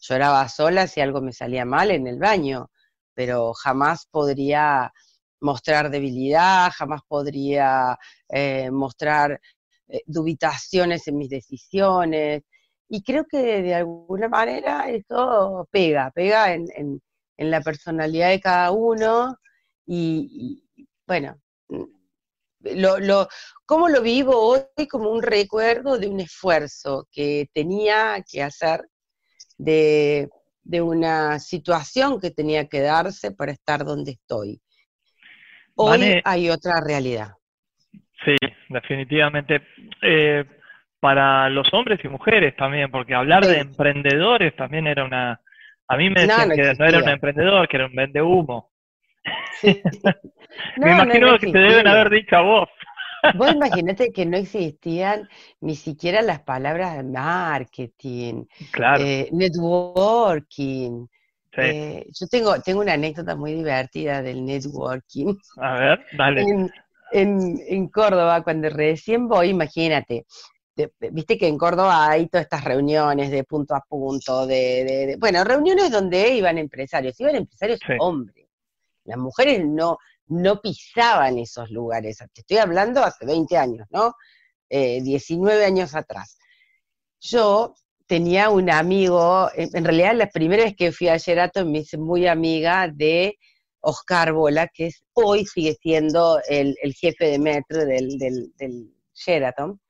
lloraba 0.00 0.48
sola 0.48 0.86
si 0.86 1.00
algo 1.00 1.20
me 1.20 1.32
salía 1.32 1.64
mal 1.64 1.90
en 1.90 2.06
el 2.06 2.18
baño, 2.18 2.70
pero 3.14 3.52
jamás 3.52 4.06
podría 4.06 4.92
mostrar 5.40 5.90
debilidad, 5.90 6.70
jamás 6.74 7.02
podría 7.06 7.98
eh, 8.28 8.70
mostrar 8.70 9.40
eh, 9.88 10.02
dubitaciones 10.06 11.06
en 11.08 11.18
mis 11.18 11.28
decisiones, 11.28 12.42
y 12.88 13.02
creo 13.02 13.26
que 13.26 13.62
de 13.62 13.74
alguna 13.74 14.28
manera 14.28 14.88
eso 14.88 15.68
pega, 15.70 16.10
pega 16.10 16.54
en, 16.54 16.66
en, 16.74 17.50
la 17.50 17.60
personalidad 17.60 18.30
de 18.30 18.40
cada 18.40 18.72
uno 18.72 19.36
y, 19.86 20.64
bueno, 21.06 21.38
lo, 22.60 22.98
lo, 22.98 23.28
¿Cómo 23.64 23.88
lo 23.88 24.02
vivo 24.02 24.34
hoy? 24.34 24.88
Como 24.88 25.10
un 25.10 25.22
recuerdo 25.22 25.98
de 25.98 26.08
un 26.08 26.20
esfuerzo 26.20 27.06
que 27.12 27.48
tenía 27.52 28.24
que 28.26 28.42
hacer, 28.42 28.80
de, 29.56 30.30
una 30.80 31.38
situación 31.38 32.20
que 32.20 32.30
tenía 32.30 32.66
que 32.66 32.80
darse 32.80 33.30
para 33.32 33.52
estar 33.52 33.84
donde 33.84 34.12
estoy. 34.12 34.60
Hoy 35.76 36.20
hay 36.24 36.50
otra 36.50 36.80
realidad. 36.80 37.32
Sí, 38.24 38.36
definitivamente. 38.68 39.62
Eh, 40.02 40.44
para 41.00 41.48
los 41.48 41.72
hombres 41.72 42.00
y 42.04 42.08
mujeres 42.08 42.56
también, 42.56 42.90
porque 42.90 43.14
hablar 43.14 43.46
de 43.46 43.58
emprendedores 43.60 44.54
también 44.56 44.86
era 44.86 45.04
una... 45.04 45.40
A 45.86 45.96
mí 45.96 46.10
me 46.10 46.22
decían 46.22 46.50
que 46.50 46.74
no 46.74 46.84
era 46.84 46.98
un 46.98 47.08
emprendedor, 47.08 47.68
que 47.68 47.76
era 47.76 47.86
un 47.86 47.94
vende 47.94 48.20
humo. 48.20 48.70
me 50.76 50.90
imagino 50.90 51.38
que 51.38 51.50
te 51.50 51.58
deben 51.58 51.86
haber 51.86 52.10
dicho 52.10 52.36
a 52.36 52.42
vos. 52.42 52.68
Vos 53.34 53.52
imaginate 53.52 54.12
que 54.12 54.26
no 54.26 54.36
existían 54.36 55.28
ni 55.60 55.74
siquiera 55.76 56.22
las 56.22 56.40
palabras 56.40 56.96
de 56.96 57.02
marketing, 57.02 58.44
eh, 58.98 59.28
networking. 59.32 61.06
Eh, 61.56 62.06
yo 62.12 62.26
tengo, 62.28 62.60
tengo 62.60 62.80
una 62.80 62.92
anécdota 62.92 63.34
muy 63.34 63.54
divertida 63.54 64.22
del 64.22 64.44
networking. 64.44 65.34
A 65.60 65.74
ver, 65.74 66.06
dale. 66.16 66.42
En, 67.10 67.58
en, 67.66 67.88
Córdoba, 67.88 68.42
cuando 68.42 68.68
recién 68.68 69.28
voy, 69.28 69.48
imagínate, 69.48 70.26
viste 71.10 71.36
que 71.36 71.48
en 71.48 71.58
Córdoba 71.58 72.08
hay 72.08 72.28
todas 72.28 72.44
estas 72.44 72.64
reuniones 72.64 73.30
de 73.30 73.44
punto 73.44 73.74
a 73.74 73.80
punto, 73.80 74.46
de, 74.46 75.16
bueno, 75.18 75.44
reuniones 75.44 75.90
donde 75.90 76.34
iban 76.34 76.58
empresarios, 76.58 77.18
iban 77.20 77.36
empresarios 77.36 77.80
hombres. 78.00 78.46
Las 79.04 79.18
mujeres 79.18 79.64
no, 79.64 79.98
no 80.26 80.60
pisaban 80.60 81.38
esos 81.38 81.70
lugares. 81.70 82.18
Te 82.32 82.42
estoy 82.42 82.58
hablando 82.58 83.02
hace 83.02 83.26
20 83.26 83.56
años, 83.56 83.86
¿no? 83.90 84.14
19 84.70 85.60
eh, 85.60 85.64
años 85.64 85.94
atrás. 85.94 86.38
Yo 87.20 87.74
tenía 88.06 88.50
un 88.50 88.70
amigo, 88.70 89.50
en 89.54 89.84
realidad 89.84 90.14
la 90.14 90.28
primera 90.28 90.64
vez 90.64 90.74
que 90.76 90.92
fui 90.92 91.08
a 91.08 91.16
Sheraton 91.16 91.70
me 91.70 91.80
hice 91.80 91.98
muy 91.98 92.26
amiga 92.26 92.88
de 92.88 93.36
Oscar 93.80 94.32
Bola, 94.32 94.68
que 94.68 94.86
es, 94.86 95.02
hoy 95.12 95.44
sigue 95.46 95.76
siendo 95.80 96.40
el, 96.48 96.76
jefe 96.94 97.26
de 97.26 97.38
metro 97.38 97.84
del, 97.84 98.18
del, 98.18 98.94
Sheraton, 99.14 99.80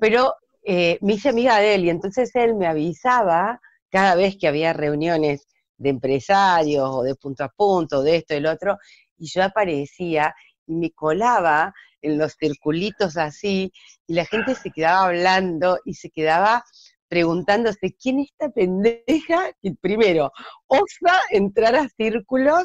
pero 0.00 0.34
eh, 0.64 0.98
me 1.00 1.14
hice 1.14 1.28
amiga 1.28 1.58
de 1.58 1.74
él 1.74 1.84
y 1.84 1.90
entonces 1.90 2.30
él 2.34 2.54
me 2.54 2.66
avisaba 2.66 3.60
cada 3.90 4.14
vez 4.14 4.36
que 4.38 4.48
había 4.48 4.72
reuniones 4.72 5.46
de 5.76 5.90
empresarios 5.90 6.88
o 6.90 7.02
de 7.02 7.14
punto 7.14 7.44
a 7.44 7.48
punto, 7.48 8.02
de 8.02 8.16
esto 8.16 8.34
y 8.34 8.40
lo 8.40 8.50
otro, 8.50 8.78
y 9.18 9.26
yo 9.28 9.42
aparecía 9.44 10.34
y 10.66 10.74
me 10.74 10.90
colaba 10.92 11.72
en 12.00 12.18
los 12.18 12.34
circulitos 12.36 13.16
así, 13.16 13.72
y 14.06 14.14
la 14.14 14.24
gente 14.24 14.54
se 14.54 14.70
quedaba 14.70 15.06
hablando 15.06 15.78
y 15.84 15.94
se 15.94 16.10
quedaba 16.10 16.64
preguntándose 17.12 17.94
quién 18.00 18.20
es 18.20 18.30
esta 18.30 18.48
pendeja 18.48 19.52
que 19.60 19.74
primero 19.80 20.32
osa 20.66 21.20
entrar 21.30 21.76
a 21.76 21.88
círculos 21.90 22.64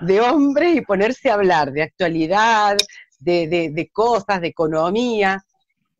de 0.00 0.20
hombres 0.20 0.76
y 0.76 0.82
ponerse 0.82 1.30
a 1.30 1.34
hablar 1.34 1.72
de 1.72 1.82
actualidad, 1.82 2.76
de, 3.18 3.90
cosas, 3.92 4.40
de 4.40 4.46
economía. 4.46 5.44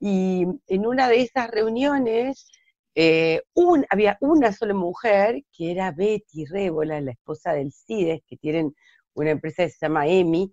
Y 0.00 0.46
en 0.66 0.86
una 0.86 1.08
de 1.08 1.22
esas 1.22 1.50
reuniones 1.50 2.50
eh, 2.94 3.42
había 3.90 4.18
una 4.20 4.52
sola 4.52 4.74
mujer, 4.74 5.42
que 5.52 5.70
era 5.70 5.92
Betty 5.92 6.46
Rébola, 6.46 7.00
la 7.00 7.12
esposa 7.12 7.52
del 7.52 7.72
CIDES, 7.72 8.22
que 8.26 8.36
tienen 8.36 8.74
una 9.14 9.30
empresa 9.30 9.64
que 9.64 9.70
se 9.70 9.86
llama 9.86 10.06
EMI, 10.06 10.52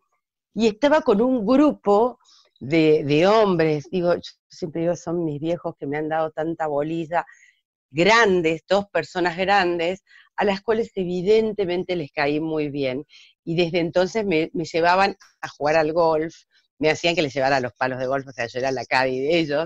y 0.53 0.67
estaba 0.67 1.01
con 1.01 1.21
un 1.21 1.45
grupo 1.45 2.19
de, 2.59 3.27
hombres, 3.27 3.87
digo, 3.91 4.15
yo 4.15 4.31
siempre 4.47 4.81
digo, 4.81 4.95
son 4.95 5.25
mis 5.25 5.39
viejos 5.39 5.75
que 5.77 5.85
me 5.85 5.97
han 5.97 6.09
dado 6.09 6.31
tanta 6.31 6.67
bolilla, 6.67 7.25
grandes, 7.89 8.63
dos 8.67 8.85
personas 8.89 9.37
grandes, 9.37 10.03
a 10.35 10.45
las 10.45 10.61
cuales 10.61 10.91
evidentemente 10.95 11.95
les 11.95 12.11
caí 12.11 12.39
muy 12.39 12.69
bien. 12.69 13.05
Y 13.43 13.55
desde 13.55 13.79
entonces 13.79 14.25
me, 14.25 14.49
llevaban 14.53 15.15
a 15.41 15.47
jugar 15.49 15.75
al 15.75 15.93
golf, 15.93 16.35
me 16.79 16.89
hacían 16.89 17.15
que 17.15 17.21
les 17.21 17.33
llevara 17.33 17.59
los 17.59 17.73
palos 17.73 17.99
de 17.99 18.07
golf, 18.07 18.27
o 18.27 18.31
sea, 18.31 18.47
yo 18.47 18.59
era 18.59 18.71
la 18.71 18.85
caddy 18.85 19.19
de 19.19 19.39
ellos, 19.39 19.65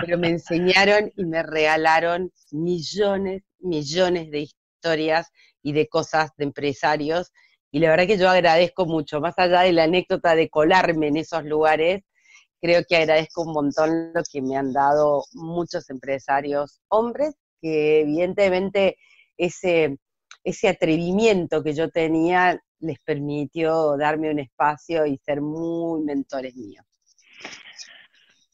pero 0.00 0.18
me 0.18 0.28
enseñaron 0.28 1.12
y 1.16 1.24
me 1.24 1.42
regalaron 1.42 2.32
millones, 2.50 3.42
millones 3.58 4.30
de 4.30 4.40
historias 4.40 5.28
y 5.62 5.72
de 5.72 5.88
cosas 5.88 6.30
de 6.36 6.44
empresarios 6.44 7.32
y 7.70 7.80
la 7.80 7.90
verdad 7.90 8.06
que 8.06 8.18
yo 8.18 8.28
agradezco 8.30 8.86
mucho, 8.86 9.20
más 9.20 9.34
allá 9.38 9.60
de 9.60 9.72
la 9.72 9.84
anécdota 9.84 10.34
de 10.34 10.48
colarme 10.48 11.08
en 11.08 11.18
esos 11.18 11.44
lugares, 11.44 12.02
creo 12.60 12.82
que 12.88 12.96
agradezco 12.96 13.42
un 13.42 13.52
montón 13.52 14.12
lo 14.14 14.22
que 14.30 14.40
me 14.40 14.56
han 14.56 14.72
dado 14.72 15.24
muchos 15.34 15.90
empresarios 15.90 16.80
hombres, 16.88 17.34
que 17.60 18.00
evidentemente 18.00 18.96
ese, 19.36 19.98
ese 20.44 20.68
atrevimiento 20.68 21.62
que 21.62 21.74
yo 21.74 21.90
tenía 21.90 22.60
les 22.80 22.98
permitió 23.00 23.96
darme 23.96 24.30
un 24.30 24.38
espacio 24.38 25.06
y 25.06 25.16
ser 25.18 25.40
muy 25.40 26.02
mentores 26.04 26.54
míos. 26.56 26.84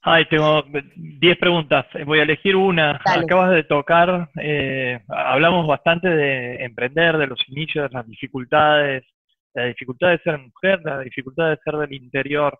Ay, 0.07 0.26
tengo 0.26 0.62
10 0.97 1.38
preguntas. 1.38 1.87
Voy 2.04 2.19
a 2.19 2.25
elegir 2.25 2.57
una. 2.57 3.00
Acabas 3.07 3.52
de 3.52 3.64
tocar, 3.64 4.28
eh, 4.38 5.00
hablamos 5.09 5.66
bastante 5.66 6.09
de 6.09 6.62
emprender, 6.62 7.16
de 7.16 7.26
los 7.26 7.40
inicios, 7.49 7.88
de 7.88 7.97
las 7.97 8.07
dificultades, 8.07 9.02
la 9.54 9.64
dificultad 9.64 10.11
de 10.11 10.19
ser 10.19 10.38
mujer, 10.38 10.81
la 10.85 11.00
dificultad 11.00 11.49
de 11.49 11.59
ser 11.64 11.76
del 11.76 11.95
interior 11.95 12.59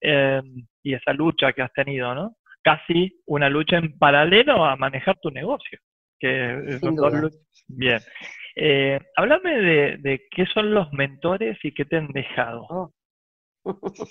eh, 0.00 0.40
y 0.82 0.94
esa 0.94 1.12
lucha 1.12 1.52
que 1.52 1.62
has 1.62 1.72
tenido, 1.72 2.12
¿no? 2.12 2.36
Casi 2.60 3.20
una 3.26 3.48
lucha 3.48 3.76
en 3.76 3.96
paralelo 3.96 4.64
a 4.64 4.74
manejar 4.74 5.16
tu 5.22 5.30
negocio. 5.30 5.78
Que 6.18 6.78
Bien. 7.68 8.00
Eh, 8.62 8.98
háblame 9.16 9.96
de, 10.02 10.20
qué 10.30 10.44
son 10.52 10.74
los 10.74 10.92
mentores 10.92 11.56
y 11.62 11.72
qué 11.72 11.86
te 11.86 11.96
han 11.96 12.08
dejado. 12.08 12.66
Oh. 12.68 12.92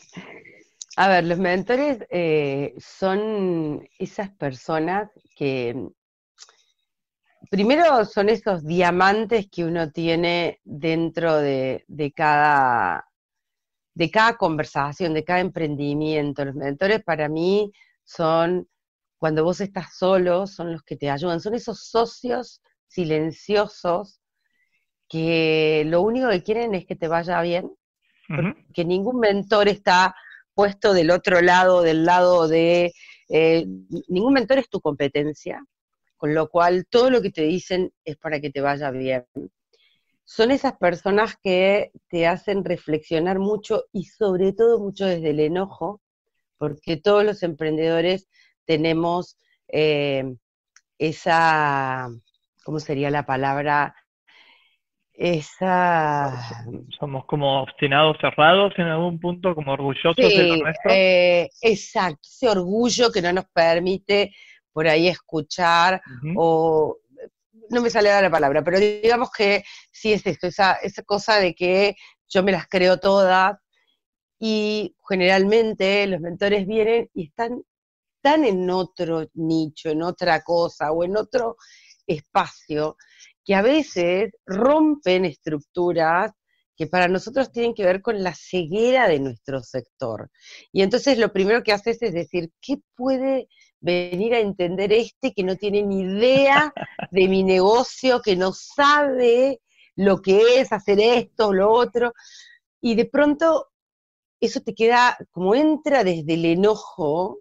A 0.97 1.07
ver, 1.07 1.25
los 1.25 1.37
mentores 1.37 1.99
eh, 2.09 2.73
son 2.79 3.87
esas 3.99 4.31
personas 4.31 5.11
que 5.35 5.75
primero 7.51 8.03
son 8.05 8.29
esos 8.29 8.65
diamantes 8.65 9.47
que 9.51 9.65
uno 9.65 9.91
tiene 9.91 10.59
dentro 10.63 11.35
de, 11.37 11.85
cada, 12.15 13.07
de 13.93 14.09
cada 14.09 14.35
conversación, 14.35 15.13
de 15.13 15.23
cada 15.23 15.41
emprendimiento. 15.41 16.43
Los 16.43 16.55
mentores 16.55 17.03
para 17.03 17.29
mí 17.29 17.71
son, 18.03 18.67
cuando 19.19 19.43
vos 19.43 19.61
estás 19.61 19.95
solo, 19.95 20.47
son 20.47 20.71
los 20.71 20.81
que 20.81 20.97
te 20.97 21.11
ayudan, 21.11 21.39
son 21.39 21.53
esos 21.53 21.87
socios 21.87 22.63
silenciosos 22.87 24.18
que 25.09 25.83
lo 25.87 26.01
único 26.01 26.29
que 26.29 26.43
quieren 26.43 26.75
es 26.75 26.85
que 26.85 26.95
te 26.95 27.07
vaya 27.07 27.41
bien, 27.41 27.71
que 28.73 28.85
ningún 28.85 29.19
mentor 29.19 29.67
está 29.67 30.15
puesto 30.53 30.93
del 30.93 31.09
otro 31.09 31.41
lado, 31.41 31.81
del 31.81 32.05
lado 32.05 32.47
de... 32.47 32.93
Eh, 33.27 33.65
ningún 34.07 34.33
mentor 34.33 34.59
es 34.59 34.69
tu 34.69 34.81
competencia, 34.81 35.63
con 36.15 36.35
lo 36.35 36.47
cual 36.49 36.85
todo 36.87 37.09
lo 37.09 37.21
que 37.21 37.31
te 37.31 37.43
dicen 37.43 37.91
es 38.05 38.17
para 38.17 38.39
que 38.39 38.51
te 38.51 38.61
vaya 38.61 38.91
bien. 38.91 39.25
Son 40.25 40.51
esas 40.51 40.77
personas 40.77 41.35
que 41.41 41.91
te 42.07 42.27
hacen 42.27 42.63
reflexionar 42.63 43.39
mucho 43.39 43.85
y 43.91 44.05
sobre 44.05 44.53
todo 44.53 44.79
mucho 44.79 45.07
desde 45.07 45.31
el 45.31 45.39
enojo, 45.39 46.01
porque 46.57 46.97
todos 46.97 47.23
los 47.23 47.41
emprendedores 47.41 48.27
tenemos 48.65 49.37
eh, 49.69 50.35
esa, 50.99 52.09
¿cómo 52.63 52.79
sería 52.79 53.09
la 53.09 53.25
palabra? 53.25 53.95
Esa... 55.19 56.63
Somos 56.97 57.25
como 57.25 57.63
obstinados, 57.63 58.15
cerrados 58.21 58.71
en 58.77 58.85
algún 58.85 59.19
punto, 59.19 59.53
como 59.53 59.73
orgullosos 59.73 60.15
de 60.15 60.47
lo 60.47 60.55
nuestro. 60.63 60.91
Eh, 60.91 61.49
exacto, 61.61 62.21
ese 62.23 62.47
orgullo 62.47 63.11
que 63.11 63.21
no 63.21 63.33
nos 63.33 63.43
permite 63.53 64.31
por 64.71 64.87
ahí 64.87 65.09
escuchar 65.09 66.01
o... 66.37 66.95
No 67.69 67.81
me 67.81 67.89
sale 67.89 68.09
la 68.09 68.31
palabra, 68.31 68.63
pero 68.63 68.79
digamos 68.79 69.29
que 69.29 69.63
sí 69.91 70.13
es 70.13 70.25
esto, 70.25 70.47
esa, 70.47 70.75
esa 70.75 71.03
cosa 71.03 71.35
de 71.35 71.53
que 71.53 71.95
yo 72.27 72.41
me 72.41 72.51
las 72.53 72.67
creo 72.67 72.97
todas 72.97 73.57
y 74.39 74.95
generalmente 75.07 76.07
los 76.07 76.21
mentores 76.21 76.65
vienen 76.65 77.09
y 77.13 77.25
están 77.25 77.61
tan 78.21 78.45
en 78.45 78.69
otro 78.69 79.27
nicho, 79.33 79.89
en 79.89 80.01
otra 80.01 80.41
cosa 80.41 80.91
o 80.91 81.03
en 81.03 81.17
otro 81.17 81.57
espacio, 82.07 82.97
que 83.49 83.55
a 83.55 83.63
veces 83.63 84.31
rompen 84.45 85.25
estructuras 85.25 86.31
que 86.77 86.85
para 86.85 87.07
nosotros 87.07 87.51
tienen 87.51 87.73
que 87.73 87.83
ver 87.83 87.99
con 87.99 88.21
la 88.21 88.35
ceguera 88.35 89.07
de 89.07 89.19
nuestro 89.19 89.63
sector. 89.63 90.29
Y 90.71 90.83
entonces 90.83 91.17
lo 91.17 91.33
primero 91.33 91.63
que 91.63 91.71
haces 91.71 91.99
es 92.03 92.13
decir, 92.13 92.51
¿qué 92.61 92.75
puede 92.95 93.47
venir 93.79 94.35
a 94.35 94.39
entender 94.39 94.93
este 94.93 95.33
que 95.33 95.43
no 95.43 95.55
tiene 95.55 95.81
ni 95.81 96.01
idea 96.01 96.71
de 97.09 97.27
mi 97.27 97.41
negocio, 97.41 98.21
que 98.21 98.35
no 98.35 98.53
sabe 98.53 99.61
lo 99.95 100.21
que 100.21 100.59
es 100.59 100.71
hacer 100.71 100.99
esto 100.99 101.51
lo 101.51 101.71
otro? 101.71 102.13
Y 102.79 102.93
de 102.93 103.05
pronto 103.05 103.69
eso 104.39 104.61
te 104.61 104.75
queda, 104.75 105.17
como 105.31 105.55
entra 105.55 106.03
desde 106.03 106.35
el 106.35 106.45
enojo, 106.45 107.39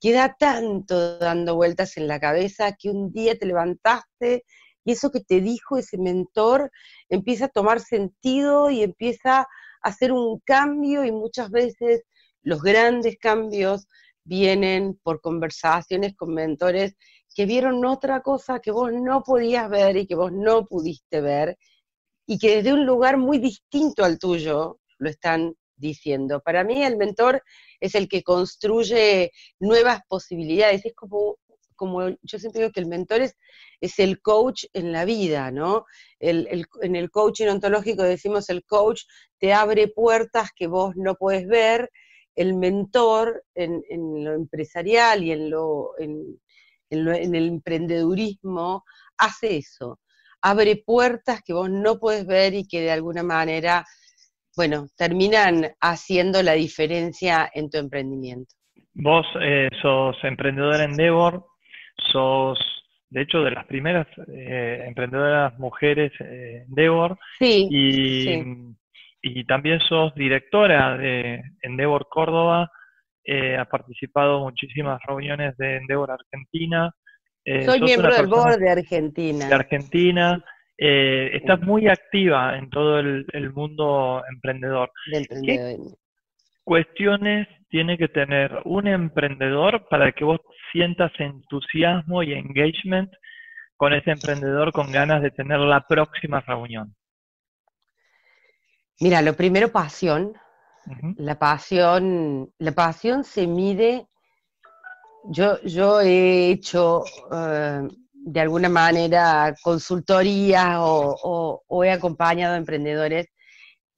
queda 0.00 0.34
tanto 0.38 1.18
dando 1.18 1.56
vueltas 1.56 1.98
en 1.98 2.08
la 2.08 2.18
cabeza 2.18 2.72
que 2.72 2.88
un 2.88 3.12
día 3.12 3.38
te 3.38 3.44
levantaste 3.44 4.44
y 4.84 4.92
eso 4.92 5.10
que 5.10 5.20
te 5.20 5.40
dijo 5.40 5.78
ese 5.78 5.98
mentor 5.98 6.70
empieza 7.08 7.46
a 7.46 7.48
tomar 7.48 7.80
sentido 7.80 8.70
y 8.70 8.82
empieza 8.82 9.40
a 9.40 9.46
hacer 9.82 10.12
un 10.12 10.40
cambio 10.40 11.04
y 11.04 11.12
muchas 11.12 11.50
veces 11.50 12.02
los 12.42 12.62
grandes 12.62 13.16
cambios 13.18 13.86
vienen 14.24 14.98
por 15.02 15.20
conversaciones 15.20 16.14
con 16.16 16.34
mentores 16.34 16.94
que 17.34 17.46
vieron 17.46 17.84
otra 17.84 18.22
cosa 18.22 18.60
que 18.60 18.70
vos 18.70 18.92
no 18.92 19.22
podías 19.22 19.68
ver 19.68 19.96
y 19.96 20.06
que 20.06 20.14
vos 20.14 20.32
no 20.32 20.66
pudiste 20.66 21.20
ver 21.20 21.58
y 22.26 22.38
que 22.38 22.56
desde 22.56 22.72
un 22.72 22.86
lugar 22.86 23.16
muy 23.16 23.38
distinto 23.38 24.04
al 24.04 24.18
tuyo 24.18 24.78
lo 24.98 25.08
están 25.10 25.54
diciendo. 25.76 26.40
Para 26.40 26.62
mí 26.64 26.82
el 26.82 26.96
mentor 26.96 27.42
es 27.80 27.94
el 27.94 28.08
que 28.08 28.22
construye 28.22 29.32
nuevas 29.58 30.00
posibilidades, 30.08 30.86
es 30.86 30.94
como, 30.94 31.36
como 31.82 32.10
yo 32.22 32.38
siempre 32.38 32.60
digo 32.60 32.70
que 32.70 32.78
el 32.78 32.86
mentor 32.86 33.22
es, 33.22 33.36
es 33.80 33.98
el 33.98 34.22
coach 34.22 34.66
en 34.72 34.92
la 34.92 35.04
vida, 35.04 35.50
¿no? 35.50 35.84
en 36.20 36.96
el 36.96 37.10
coaching 37.10 37.48
ontológico 37.48 38.04
decimos 38.04 38.48
el 38.50 38.64
coach 38.64 39.02
te 39.38 39.52
abre 39.52 39.88
puertas 39.88 40.50
que 40.54 40.68
vos 40.68 40.94
no 40.94 41.16
puedes 41.16 41.48
ver, 41.48 41.90
el 42.36 42.54
mentor 42.54 43.42
en, 43.56 43.82
lo 44.24 44.34
empresarial 44.34 45.24
y 45.24 45.32
en, 45.32 45.50
lo, 45.50 45.98
en, 45.98 46.40
en 46.90 47.34
el 47.34 47.48
emprendedurismo 47.48 48.84
hace 49.18 49.56
eso, 49.56 49.98
abre 50.40 50.76
puertas 50.76 51.42
que 51.42 51.52
vos 51.52 51.68
no 51.68 51.98
puedes 51.98 52.24
ver 52.24 52.54
y 52.54 52.68
que 52.68 52.82
de 52.82 52.92
alguna 52.92 53.24
manera, 53.24 53.84
bueno, 54.56 54.86
terminan 54.96 55.72
haciendo 55.80 56.44
la 56.44 56.52
diferencia 56.52 57.50
en 57.52 57.70
tu 57.70 57.78
emprendimiento. 57.78 58.54
Vos 58.94 59.26
eh, 59.40 59.68
sos 59.80 60.16
emprendedora 60.22 60.84
en 60.84 60.90
Endeavor, 60.90 61.46
sos 61.96 62.58
de 63.10 63.22
hecho 63.22 63.42
de 63.42 63.50
las 63.50 63.66
primeras 63.66 64.06
eh, 64.28 64.84
emprendedoras 64.86 65.58
mujeres 65.58 66.12
eh, 66.20 66.64
Endeavor. 66.68 67.18
Sí, 67.38 67.68
y, 67.70 68.22
sí. 68.22 68.44
y 69.22 69.44
también 69.44 69.80
sos 69.80 70.14
directora 70.14 70.96
de 70.96 71.42
Endeavor 71.62 72.08
Córdoba 72.08 72.70
eh, 73.24 73.56
ha 73.56 73.64
participado 73.66 74.38
en 74.38 74.44
muchísimas 74.44 75.00
reuniones 75.06 75.56
de 75.56 75.76
Endeavor 75.76 76.10
Argentina. 76.10 76.92
Eh, 77.44 77.64
Soy 77.64 77.80
miembro 77.80 78.14
del 78.14 78.26
board 78.26 78.58
de 78.58 78.70
Argentina. 78.70 79.48
De 79.48 79.54
Argentina. 79.54 80.44
Eh, 80.76 81.30
estás 81.34 81.60
muy 81.60 81.86
activa 81.86 82.58
en 82.58 82.68
todo 82.68 82.98
el, 82.98 83.52
mundo 83.54 84.22
emprendedor. 84.28 84.90
¿Qué 85.44 85.76
cuestiones 86.64 87.48
tiene 87.68 87.96
que 87.96 88.08
tener 88.08 88.60
un 88.64 88.86
emprendedor 88.86 89.86
para 89.88 90.12
que 90.12 90.24
vos 90.24 90.40
sientas 90.72 91.12
entusiasmo 91.18 92.22
y 92.22 92.32
engagement 92.32 93.10
con 93.76 93.92
ese 93.92 94.12
emprendedor 94.12 94.72
con 94.72 94.92
ganas 94.92 95.22
de 95.22 95.30
tener 95.30 95.58
la 95.58 95.80
próxima 95.86 96.40
reunión? 96.40 96.94
Mira, 99.00 99.22
lo 99.22 99.34
primero 99.34 99.72
pasión, 99.72 100.34
la 101.16 101.38
pasión, 101.38 102.52
la 102.58 102.72
pasión 102.72 103.24
se 103.24 103.46
mide. 103.46 104.06
Yo, 105.24 105.60
yo 105.62 106.00
he 106.00 106.50
hecho 106.50 107.02
eh, 107.32 107.88
de 108.12 108.40
alguna 108.40 108.68
manera 108.68 109.54
consultorías 109.62 110.76
o, 110.78 111.82
he 111.84 111.90
acompañado 111.90 112.54
a 112.54 112.58
emprendedores 112.58 113.26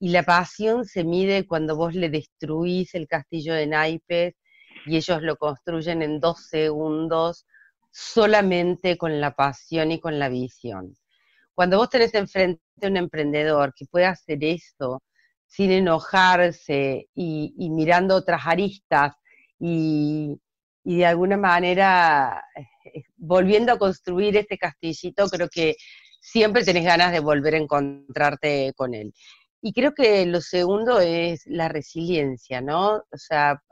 y 0.05 0.11
la 0.11 0.23
pasión 0.23 0.85
se 0.85 1.03
mide 1.03 1.47
cuando 1.47 1.77
vos 1.77 1.95
le 1.95 2.11
destruís 2.11 2.95
el 2.95 3.09
castillo 3.09 3.55
de 3.55 3.67
naipes 3.67 4.35
y 4.85 4.99
ellos 4.99 5.23
lo 5.23 5.37
construyen 5.37 6.03
en 6.03 6.21
dos 6.21 6.47
segundos 6.47 7.47
solamente 7.91 8.99
con 8.99 9.19
la 9.19 9.35
pasión 9.35 9.93
y 9.93 10.01
con 10.01 10.19
la 10.19 10.29
visión. 10.29 10.95
Cuando 11.55 11.79
vos 11.79 11.89
tenés 11.89 12.13
enfrente 12.13 12.61
a 12.83 12.89
un 12.89 12.99
emprendedor 12.99 13.73
que 13.75 13.87
puede 13.87 14.05
hacer 14.05 14.45
esto, 14.45 15.03
sin 15.47 15.71
enojarse 15.71 17.09
y, 17.15 17.55
mirando 17.71 18.15
otras 18.15 18.43
aristas 18.45 19.15
y, 19.59 20.39
de 20.85 21.07
alguna 21.07 21.39
manera 21.39 22.45
eh, 22.95 23.05
volviendo 23.17 23.73
a 23.73 23.79
construir 23.79 24.37
este 24.37 24.59
castillito, 24.59 25.31
creo 25.31 25.49
que 25.49 25.77
siempre 26.21 26.63
tenés 26.63 26.85
ganas 26.85 27.11
de 27.11 27.21
volver 27.21 27.55
a 27.55 27.59
encontrarte 27.59 28.75
con 28.77 28.93
él. 28.93 29.15
Y 29.67 29.73
creo 29.73 29.95
que 29.95 30.27
lo 30.27 30.43
segundo 30.43 31.01
es 31.01 31.47
la 31.47 31.69
resiliencia, 31.71 32.61
¿no? 32.61 32.97
O 32.97 33.17
sea, 33.17 33.63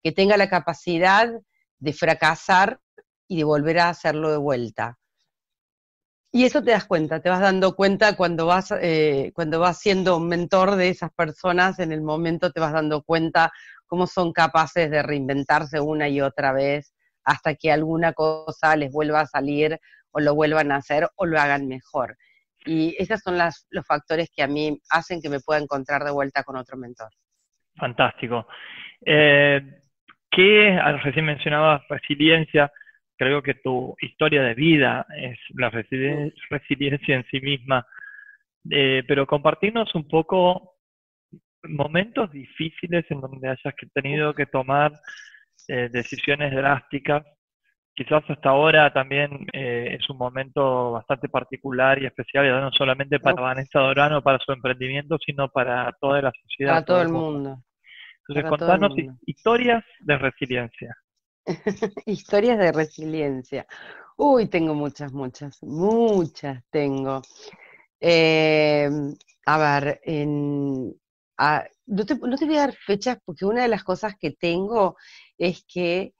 que 0.00 0.12
tenga 0.12 0.36
la 0.36 0.48
capacidad 0.48 1.28
de 1.80 1.92
fracasar 1.92 2.80
y 3.26 3.38
de 3.38 3.42
volver 3.42 3.80
a 3.80 3.88
hacerlo 3.88 4.30
de 4.30 4.36
vuelta. 4.36 4.96
Y 6.30 6.44
eso 6.44 6.62
te 6.62 6.70
das 6.70 6.84
cuenta, 6.84 7.20
te 7.20 7.30
vas 7.30 7.40
dando 7.40 7.74
cuenta 7.74 8.16
cuando 8.16 8.46
vas, 8.46 8.72
eh, 8.80 9.32
cuando 9.34 9.58
vas 9.58 9.80
siendo 9.80 10.20
mentor 10.20 10.76
de 10.76 10.90
esas 10.90 11.10
personas, 11.10 11.80
en 11.80 11.90
el 11.90 12.02
momento 12.02 12.52
te 12.52 12.60
vas 12.60 12.72
dando 12.72 13.02
cuenta 13.02 13.50
cómo 13.88 14.06
son 14.06 14.32
capaces 14.32 14.88
de 14.88 15.02
reinventarse 15.02 15.80
una 15.80 16.08
y 16.08 16.20
otra 16.20 16.52
vez 16.52 16.94
hasta 17.24 17.56
que 17.56 17.72
alguna 17.72 18.12
cosa 18.12 18.76
les 18.76 18.92
vuelva 18.92 19.22
a 19.22 19.26
salir 19.26 19.80
o 20.12 20.20
lo 20.20 20.36
vuelvan 20.36 20.70
a 20.70 20.76
hacer 20.76 21.10
o 21.16 21.26
lo 21.26 21.40
hagan 21.40 21.66
mejor. 21.66 22.16
Y 22.68 22.94
esos 22.98 23.20
son 23.20 23.38
las, 23.38 23.66
los 23.70 23.86
factores 23.86 24.30
que 24.34 24.42
a 24.42 24.46
mí 24.46 24.78
hacen 24.90 25.22
que 25.22 25.30
me 25.30 25.40
pueda 25.40 25.58
encontrar 25.58 26.04
de 26.04 26.10
vuelta 26.10 26.42
con 26.42 26.56
otro 26.56 26.76
mentor. 26.76 27.08
Fantástico. 27.76 28.46
Eh, 29.04 29.60
¿Qué, 30.30 30.78
recién 31.02 31.24
mencionabas 31.24 31.82
resiliencia, 31.88 32.70
creo 33.16 33.42
que 33.42 33.54
tu 33.54 33.96
historia 34.02 34.42
de 34.42 34.54
vida 34.54 35.06
es 35.16 35.38
la 35.54 35.70
resiliencia 35.70 37.16
en 37.16 37.24
sí 37.30 37.40
misma, 37.40 37.86
eh, 38.70 39.02
pero 39.08 39.26
compartirnos 39.26 39.94
un 39.94 40.06
poco 40.06 40.74
momentos 41.62 42.30
difíciles 42.30 43.06
en 43.08 43.22
donde 43.22 43.48
hayas 43.48 43.74
tenido 43.94 44.34
que 44.34 44.46
tomar 44.46 44.92
eh, 45.68 45.88
decisiones 45.90 46.54
drásticas. 46.54 47.24
Quizás 47.98 48.22
hasta 48.28 48.50
ahora 48.50 48.92
también 48.92 49.44
eh, 49.52 49.96
es 49.98 50.08
un 50.08 50.18
momento 50.18 50.92
bastante 50.92 51.28
particular 51.28 52.00
y 52.00 52.06
especial, 52.06 52.46
ya 52.46 52.60
no 52.60 52.70
solamente 52.70 53.18
para 53.18 53.42
Vanessa 53.42 53.80
Dorano, 53.80 54.22
para 54.22 54.38
su 54.38 54.52
emprendimiento, 54.52 55.18
sino 55.18 55.48
para 55.48 55.92
toda 56.00 56.22
la 56.22 56.32
sociedad. 56.40 56.74
Para 56.74 56.84
todo 56.84 57.02
el 57.02 57.08
mundo. 57.08 57.60
Entonces, 58.28 58.48
contanos 58.48 58.92
historias 59.26 59.82
de 59.98 60.16
resiliencia. 60.16 60.96
Historias 62.06 62.58
de 62.58 62.70
resiliencia. 62.70 63.66
Uy, 64.16 64.46
tengo 64.46 64.74
muchas, 64.74 65.12
muchas, 65.12 65.60
muchas 65.64 66.62
tengo. 66.70 67.22
Em, 67.98 69.12
a 69.44 69.58
ver, 69.58 70.00
no, 71.86 72.06
te, 72.06 72.14
voy 72.14 72.56
a 72.58 72.60
dar 72.60 72.74
fechas 72.74 73.18
porque 73.24 73.44
una 73.44 73.62
de 73.62 73.68
las 73.68 73.82
cosas 73.82 74.14
que 74.16 74.30
tengo 74.30 74.96
es 75.36 75.64
que 75.66 76.14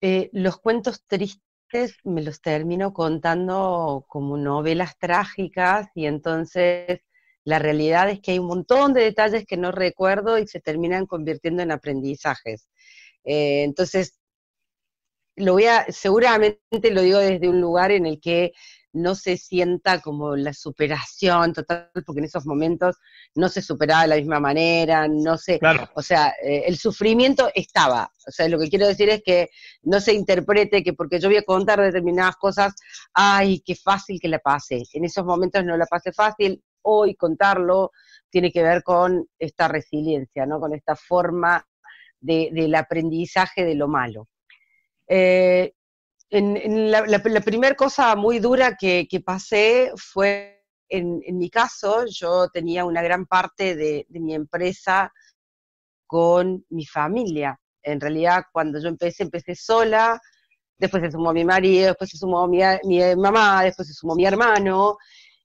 eh, 0.00 0.30
los 0.32 0.58
cuentos 0.58 1.02
tristes 1.06 1.96
me 2.04 2.22
los 2.22 2.40
termino 2.40 2.92
contando 2.92 4.04
como 4.08 4.36
novelas 4.36 4.98
trágicas 4.98 5.88
y 5.94 6.06
entonces 6.06 7.00
la 7.44 7.58
realidad 7.58 8.10
es 8.10 8.20
que 8.20 8.32
hay 8.32 8.38
un 8.38 8.46
montón 8.46 8.92
de 8.94 9.02
detalles 9.02 9.44
que 9.46 9.56
no 9.56 9.72
recuerdo 9.72 10.38
y 10.38 10.46
se 10.46 10.60
terminan 10.60 11.06
convirtiendo 11.06 11.62
en 11.62 11.72
aprendizajes. 11.72 12.68
Eh, 13.24 13.64
entonces, 13.64 14.18
lo 15.36 15.52
voy 15.54 15.64
a, 15.66 15.86
seguramente 15.90 16.58
lo 16.90 17.02
digo 17.02 17.18
desde 17.18 17.48
un 17.48 17.60
lugar 17.60 17.90
en 17.92 18.06
el 18.06 18.20
que 18.20 18.52
no 18.92 19.14
se 19.14 19.36
sienta 19.36 20.00
como 20.00 20.36
la 20.36 20.52
superación 20.52 21.52
total, 21.52 21.90
porque 22.06 22.20
en 22.20 22.24
esos 22.24 22.46
momentos 22.46 22.96
no 23.34 23.48
se 23.48 23.62
superaba 23.62 24.02
de 24.02 24.08
la 24.08 24.16
misma 24.16 24.40
manera, 24.40 25.06
no 25.08 25.36
se, 25.36 25.60
o 25.94 26.02
sea, 26.02 26.34
eh, 26.42 26.64
el 26.66 26.76
sufrimiento 26.78 27.50
estaba, 27.54 28.10
o 28.26 28.30
sea, 28.30 28.48
lo 28.48 28.58
que 28.58 28.68
quiero 28.68 28.86
decir 28.86 29.10
es 29.10 29.22
que 29.22 29.50
no 29.82 30.00
se 30.00 30.14
interprete 30.14 30.82
que 30.82 30.94
porque 30.94 31.20
yo 31.20 31.28
voy 31.28 31.38
a 31.38 31.42
contar 31.42 31.80
determinadas 31.80 32.36
cosas, 32.36 32.74
ay, 33.12 33.60
qué 33.64 33.74
fácil 33.74 34.18
que 34.20 34.28
la 34.28 34.38
pase, 34.38 34.82
en 34.92 35.04
esos 35.04 35.24
momentos 35.24 35.64
no 35.64 35.76
la 35.76 35.86
pase 35.86 36.12
fácil, 36.12 36.62
hoy 36.82 37.14
contarlo 37.14 37.90
tiene 38.30 38.50
que 38.50 38.62
ver 38.62 38.82
con 38.82 39.26
esta 39.38 39.68
resiliencia, 39.68 40.46
¿no? 40.46 40.60
Con 40.60 40.74
esta 40.74 40.96
forma 40.96 41.64
del 42.20 42.74
aprendizaje 42.74 43.64
de 43.64 43.74
lo 43.74 43.88
malo. 43.88 44.28
Eh, 45.06 45.72
en, 46.30 46.90
la, 46.90 47.42
primera 47.42 47.74
cosa 47.74 48.14
muy 48.14 48.38
dura 48.38 48.76
que, 48.76 49.06
pasé 49.24 49.92
fue, 49.96 50.64
en, 50.88 51.20
mi 51.38 51.50
caso, 51.50 52.04
yo 52.06 52.48
tenía 52.48 52.84
una 52.84 53.02
gran 53.02 53.26
parte 53.26 53.74
de, 53.76 54.06
mi 54.10 54.34
empresa 54.34 55.12
con 56.06 56.64
mi 56.70 56.84
familia. 56.86 57.58
En 57.82 58.00
realidad, 58.00 58.44
cuando 58.52 58.80
yo 58.80 58.88
empecé, 58.88 59.22
empecé 59.22 59.54
sola, 59.54 60.20
después 60.78 61.02
se 61.02 61.10
sumó 61.10 61.32
mi 61.32 61.44
marido, 61.44 61.88
después 61.88 62.10
se 62.10 62.18
sumó 62.18 62.46
mi, 62.46 62.60
mi 62.84 63.00
mamá, 63.16 63.62
después 63.62 63.88
se 63.88 63.94
sumó 63.94 64.14
mi 64.14 64.26
hermano, 64.26 64.96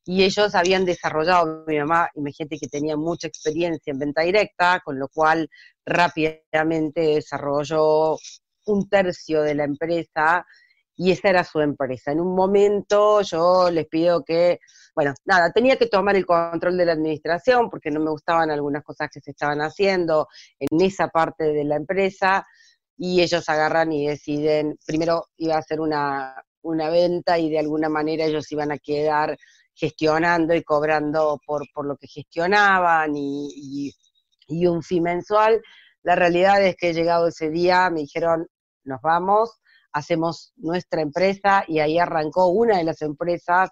y 0.06 0.24
ellos 0.24 0.54
habían 0.54 0.84
desarrollado, 0.84 1.64
mi 1.66 1.80
mamá, 1.80 2.10
imagínate 2.16 2.58
que 2.60 2.68
tenía 2.68 2.98
mucha 2.98 3.28
experiencia 3.28 3.92
en 3.92 4.00
venta 4.00 4.22
directa, 4.22 4.82
con 4.84 5.00
lo 5.00 5.08
cual 5.08 5.50
rápidamente 5.86 7.02
desarrolló 7.02 8.18
un 8.66 8.90
tercio 8.90 9.42
de 9.42 9.56
la 9.56 9.64
empresa 9.64 10.46
y 10.96 11.12
esa 11.12 11.30
era 11.30 11.44
su 11.44 11.60
empresa. 11.60 12.12
En 12.12 12.20
un 12.20 12.36
momento 12.36 13.22
yo 13.22 13.70
les 13.72 13.88
pido 13.88 14.24
que, 14.24 14.60
bueno, 14.96 15.14
nada, 15.26 15.52
tenía 15.52 15.78
que 15.78 15.88
tomar 15.88 16.16
el 16.16 16.26
control 16.26 16.78
de 16.78 16.86
la 16.86 16.94
administración 16.94 17.70
porque 17.70 17.92
no 17.92 18.00
me 18.00 18.12
gustaban 18.12 18.52
algunas 18.52 18.84
cosas 18.84 19.10
que 19.12 19.20
se 19.20 19.32
estaban 19.32 19.62
haciendo 19.62 20.28
en 20.60 20.82
esa 20.82 21.08
parte 21.08 21.46
de 21.46 21.64
la 21.64 21.76
empresa 21.76 22.46
y 22.98 23.22
ellos 23.22 23.48
agarran 23.50 23.92
y 23.92 24.08
deciden, 24.08 24.78
primero 24.86 25.28
iba 25.38 25.56
a 25.56 25.60
hacer 25.60 25.82
una, 25.82 26.36
una 26.62 26.90
venta 26.90 27.40
y 27.40 27.50
de 27.50 27.60
alguna 27.60 27.90
manera 27.90 28.26
ellos 28.26 28.52
iban 28.52 28.72
a 28.72 28.78
quedar 28.78 29.36
gestionando 29.74 30.54
y 30.54 30.64
cobrando 30.64 31.40
por, 31.46 31.64
por 31.74 31.88
lo 31.88 31.98
que 31.98 32.08
gestionaban 32.08 33.16
y, 33.16 33.92
y 34.48 34.68
un 34.68 34.84
fee 34.84 35.02
mensual. 35.02 35.62
La 36.04 36.16
realidad 36.16 36.64
es 36.64 36.76
que 36.76 36.94
llegado 36.94 37.28
ese 37.28 37.50
día 37.50 37.90
me 37.90 38.02
dijeron, 38.02 38.48
nos 38.84 39.02
vamos, 39.02 39.62
hacemos 39.94 40.54
nuestra 40.58 41.02
empresa 41.02 41.64
y 41.68 41.80
ahí 41.80 42.00
arrancó 42.00 42.48
una 42.48 42.78
de 42.78 42.84
las 42.84 43.02
empresas 43.02 43.70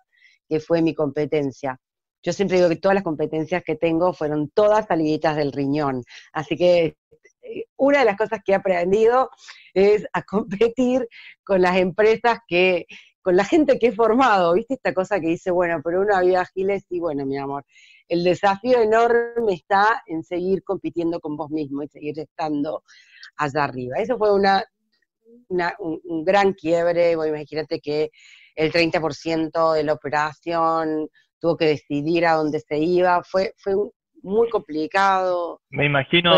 que 0.47 0.59
fue 0.59 0.81
mi 0.81 0.93
competencia. 0.93 1.79
Yo 2.23 2.33
siempre 2.33 2.57
digo 2.57 2.69
que 2.69 2.75
todas 2.75 2.95
las 2.95 3.03
competencias 3.03 3.63
que 3.63 3.75
tengo 3.75 4.13
fueron 4.13 4.49
todas 4.49 4.85
saliditas 4.85 5.35
del 5.35 5.51
riñón. 5.51 6.03
Así 6.31 6.55
que 6.55 6.97
eh, 7.41 7.65
una 7.77 7.99
de 7.99 8.05
las 8.05 8.17
cosas 8.17 8.41
que 8.45 8.51
he 8.51 8.55
aprendido 8.55 9.29
es 9.73 10.05
a 10.13 10.21
competir 10.23 11.07
con 11.43 11.61
las 11.61 11.77
empresas 11.77 12.39
que, 12.47 12.85
con 13.21 13.35
la 13.35 13.43
gente 13.45 13.79
que 13.79 13.87
he 13.87 13.91
formado, 13.91 14.53
¿viste? 14.53 14.75
Esta 14.75 14.93
cosa 14.93 15.19
que 15.19 15.27
dice, 15.27 15.51
bueno, 15.51 15.81
pero 15.83 16.01
una 16.01 16.21
vida 16.21 16.45
Giles 16.53 16.85
y 16.89 16.99
bueno, 16.99 17.25
mi 17.25 17.37
amor, 17.37 17.65
el 18.07 18.23
desafío 18.23 18.81
enorme 18.81 19.53
está 19.53 20.03
en 20.05 20.23
seguir 20.23 20.63
compitiendo 20.63 21.19
con 21.19 21.37
vos 21.37 21.49
mismo 21.49 21.81
y 21.81 21.87
seguir 21.87 22.19
estando 22.19 22.83
allá 23.37 23.63
arriba. 23.63 23.97
Eso 23.97 24.17
fue 24.17 24.33
una 24.33 24.63
un, 25.49 26.23
gran 26.23 26.53
quiebre, 26.53 27.11
imagínate 27.11 27.79
que 27.79 28.09
el 28.55 28.71
30% 28.71 29.73
de 29.73 29.83
la 29.83 29.93
operación 29.93 31.07
tuvo 31.39 31.57
que 31.57 31.65
decidir 31.65 32.25
a 32.25 32.33
dónde 32.33 32.59
se 32.59 32.77
iba, 32.77 33.23
fue, 33.23 33.53
fue 33.57 33.73
muy 34.23 34.49
complicado. 34.49 35.59
Me 35.69 35.85
imagino, 35.85 36.31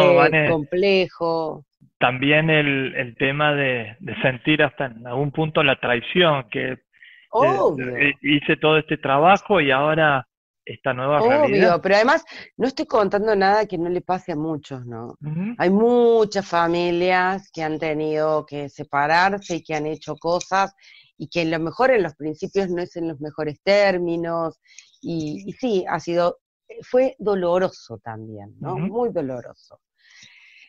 complejo. 0.50 1.66
También 2.00 2.50
el, 2.50 3.16
tema 3.18 3.54
de, 3.54 3.96
sentir 4.22 4.64
hasta 4.64 4.86
en 4.86 5.06
algún 5.08 5.32
punto 5.32 5.64
la 5.64 5.80
traición, 5.80 6.50
que 6.50 6.74
eh, 6.74 8.14
hice 8.22 8.58
todo 8.58 8.78
este 8.78 8.98
trabajo 8.98 9.60
y 9.60 9.72
ahora 9.72 10.28
esta 10.66 10.94
nueva 10.94 11.22
Obvio, 11.22 11.82
pero 11.82 11.96
además 11.96 12.24
no 12.58 12.68
estoy 12.68 12.86
contando 12.86 13.36
nada 13.36 13.66
que 13.66 13.78
no 13.78 13.90
le 13.90 14.02
pase 14.02 14.32
a 14.32 14.36
muchos, 14.36 14.86
¿no? 14.86 15.18
Hay 15.58 15.70
muchas 15.70 16.48
familias 16.48 17.50
que 17.52 17.64
han 17.64 17.80
tenido 17.80 18.46
que 18.46 18.70
separarse 18.70 19.58
y 19.58 19.64
que 19.64 19.76
han 19.76 19.86
hecho 19.86 20.16
cosas 20.16 20.74
y 21.18 21.28
que 21.28 21.42
en 21.42 21.52
lo 21.52 21.60
mejor 21.60 21.92
en 21.92 22.04
los 22.04 22.16
principios 22.16 22.70
no 22.70 22.82
es 22.82 22.96
en 22.96 23.10
los 23.10 23.20
mejores 23.20 23.62
términos 23.62 24.60
y, 25.02 25.54
sí, 25.60 25.86
ha 25.88 26.00
sido, 26.00 26.40
eh, 26.68 26.78
fue 26.82 27.16
doloroso 27.20 28.00
también, 28.04 28.56
¿no? 28.60 28.78
Muy 28.78 29.12
doloroso. 29.12 29.82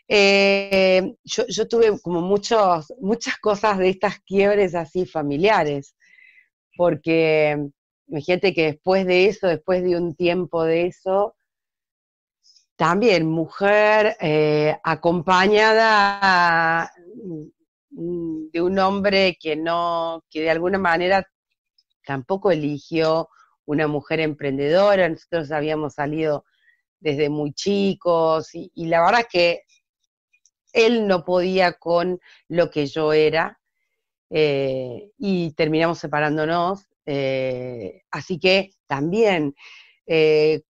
Eh, 0.09 1.14
yo, 1.22 1.44
yo, 1.48 1.66
tuve 1.66 1.98
como 2.02 2.20
muchos, 2.20 2.92
muchas 3.00 3.38
cosas 3.38 3.78
de 3.78 3.88
estas 3.88 4.18
quiebres 4.20 4.74
así 4.74 5.07
familiares, 5.07 5.96
porque 6.76 7.70
Imagínate 8.09 8.55
que 8.55 8.73
después 8.73 9.07
de 9.07 9.27
eso, 9.27 9.49
después 9.49 9.83
de 9.83 9.97
un 9.97 10.14
tiempo 10.14 10.64
de 10.64 10.87
eso, 10.87 11.35
también 12.77 13.27
mujer 13.27 14.17
eh, 14.21 14.77
acompañada 14.83 16.93
mm, 17.90 18.51
de 18.51 18.62
un 18.62 18.79
hombre 18.79 19.37
que 19.40 19.57
no, 19.57 20.25
que 20.29 20.43
de 20.43 20.51
alguna 20.51 20.79
manera 20.79 21.27
tampoco 22.05 22.51
eligió 22.51 23.29
una 23.67 23.87
mujer 23.87 24.21
emprendedora, 24.21 25.09
nosotros 25.09 25.51
habíamos 25.51 25.95
salido 25.95 26.45
desde 27.01 27.31
muy 27.31 27.53
chicos 27.53 28.51
y, 28.55 28.71
la 28.87 29.05
verdad 29.05 29.21
es 29.21 29.29
que 29.29 29.62
él 30.73 31.07
no 31.07 31.25
podía 31.25 31.75
con 31.75 32.19
lo 32.49 32.71
que 32.71 32.87
yo 32.87 33.12
era 33.12 33.61
eh, 34.31 35.11
y 35.19 35.53
terminamos 35.53 35.99
separándonos 35.99 36.88
eh, 37.07 38.03
así 38.11 38.38
que 38.38 38.71
también 38.87 39.55
eh, 40.07 40.62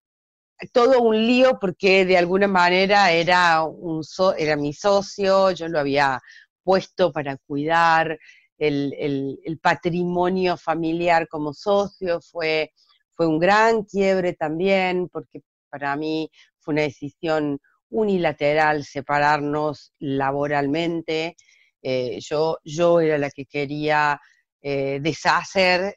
todo 0.73 1.01
un 1.01 1.16
lío 1.27 1.59
porque 1.61 2.05
de 2.05 2.16
alguna 2.16 2.49
manera 2.49 3.12
era, 3.12 3.64
un 3.64 4.03
era 4.38 4.57
mi 4.57 4.73
socio, 4.73 5.51
yo 5.53 5.68
lo 5.68 5.79
había 5.79 6.20
puesto 6.62 7.12
para 7.12 7.37
cuidar 7.47 8.18
el, 8.59 9.59
patrimonio 9.62 10.57
familiar 10.57 11.29
como 11.29 11.53
socio, 11.53 12.20
fue, 12.20 12.73
fue 13.12 13.27
un 13.27 13.38
gran 13.38 13.85
quiebre 13.85 14.33
también 14.35 15.09
porque 15.09 15.42
para 15.70 15.97
mí 15.97 16.31
fue 16.61 16.75
una 16.75 16.83
decisión 16.83 17.59
unilateral 17.90 18.85
separarnos 18.85 19.92
laboralmente. 19.99 21.37
Eh, 21.83 22.18
yo, 22.20 22.59
yo 22.64 23.01
era 23.01 23.18
la 23.18 23.31
que 23.31 23.47
quería 23.47 24.20
deshacer 24.62 25.94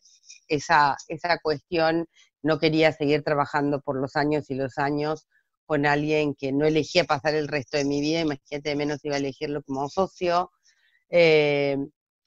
esa, 0.47 0.95
esa 1.07 1.37
cuestión, 1.39 2.07
no 2.43 2.59
quería 2.59 2.91
seguir 2.91 3.23
trabajando 3.23 3.81
por 3.81 3.99
los 3.99 4.15
años 4.15 4.49
y 4.49 4.55
los 4.55 4.77
años 4.77 5.27
con 5.65 5.85
alguien 5.85 6.33
que 6.33 6.51
no 6.51 6.65
elegía 6.65 7.03
pasar 7.03 7.35
el 7.35 7.47
resto 7.47 7.77
de 7.77 7.85
mi 7.85 7.99
vida, 7.99 8.21
imagínate, 8.21 8.75
menos 8.75 9.03
iba 9.03 9.15
a 9.15 9.19
elegirlo 9.19 9.61
como 9.63 9.89
socio. 9.89 10.51
Eh, 11.09 11.77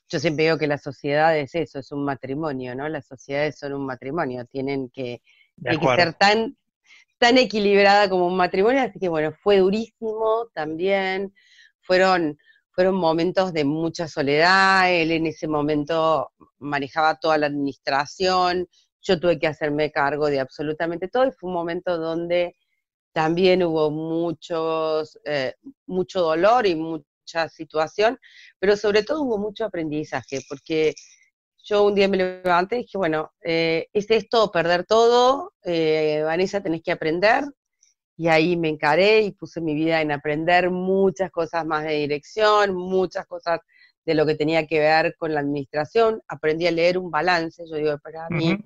yo 0.09 0.18
siempre 0.18 0.44
digo 0.44 0.59
que 0.59 0.66
la 0.66 0.76
sociedad 0.76 1.37
es 1.38 1.54
eso, 1.54 1.78
es 1.78 1.90
un 1.92 2.04
matrimonio, 2.04 2.74
¿no? 2.74 2.88
Las 2.88 3.06
sociedades 3.06 3.59
son 3.59 3.72
un 3.72 3.87
matrimonio, 3.87 4.44
tienen 4.44 4.90
que, 4.90 5.22
que 5.64 5.78
ser 5.96 6.14
tan, 6.14 6.56
tan 7.18 7.38
equilibrada 7.38 8.11
como 8.11 8.26
un 8.26 8.37
matrimonio, 8.37 8.83
así 8.83 8.98
que 8.98 9.09
bueno, 9.09 9.33
fue 9.42 9.59
durísimo 9.59 10.48
también, 10.52 11.33
fueron 11.80 12.38
fueron 12.72 12.94
momentos 12.96 13.52
de 13.52 13.64
mucha 13.64 14.09
soledad, 14.09 14.92
él 14.92 15.11
en 15.11 15.26
ese 15.26 15.48
momento 15.48 16.30
manejaba 16.59 17.18
toda 17.18 17.38
la 17.38 17.46
administración, 17.46 18.68
yo 19.02 19.18
tuve 19.18 19.38
que 19.38 19.46
hacerme 19.46 19.90
cargo 19.90 20.28
de 20.28 20.40
absolutamente 20.40 21.09
todo 21.09 21.26
y 21.26 21.33
fue 21.33 21.48
un 21.48 21.54
momento 21.54 21.98
donde 21.98 22.56
también 23.12 23.62
hubo 23.62 23.90
muchos, 23.90 25.18
eh, 25.24 25.54
mucho 25.87 26.20
dolor 26.20 26.66
y 26.66 26.74
mucha 26.74 27.48
situación, 27.48 28.18
pero 28.59 28.76
sobre 28.76 29.02
todo 29.02 29.22
hubo 29.22 29.38
mucho 29.38 29.64
aprendizaje, 29.64 30.40
porque 30.48 30.94
yo 31.64 31.85
un 31.85 31.94
día 31.94 32.09
me 32.09 32.16
levanté 32.16 32.76
y 32.76 32.83
dije, 32.83 32.98
bueno, 32.98 33.33
eh, 33.42 33.88
es 33.92 34.11
esto, 34.11 34.50
perder 34.50 34.85
todo, 34.87 35.54
eh, 35.64 36.22
Vanessa, 36.24 36.62
tenés 36.62 36.83
que 36.83 36.92
aprender, 36.92 37.44
y 38.20 38.28
ahí 38.28 38.54
me 38.54 38.68
encaré 38.68 39.22
y 39.22 39.33
puse 39.33 39.62
mi 39.62 39.74
vida 39.74 40.02
en 40.02 40.12
aprender 40.12 40.70
muchas 40.70 41.30
cosas 41.30 41.64
más 41.64 41.85
de 41.85 41.94
dirección, 41.94 42.74
muchas 42.74 43.24
cosas 43.24 43.61
de 44.04 44.12
lo 44.12 44.26
que 44.26 44.35
tenía 44.35 44.66
que 44.66 44.78
ver 44.78 45.16
con 45.16 45.33
la 45.33 45.40
administración. 45.40 46.20
Aprendí 46.28 46.66
a 46.66 46.70
leer 46.70 46.98
un 46.98 47.11
balance, 47.11 47.64
yo 47.66 47.76
digo, 47.76 47.96
para 48.00 48.28
mí 48.28 48.59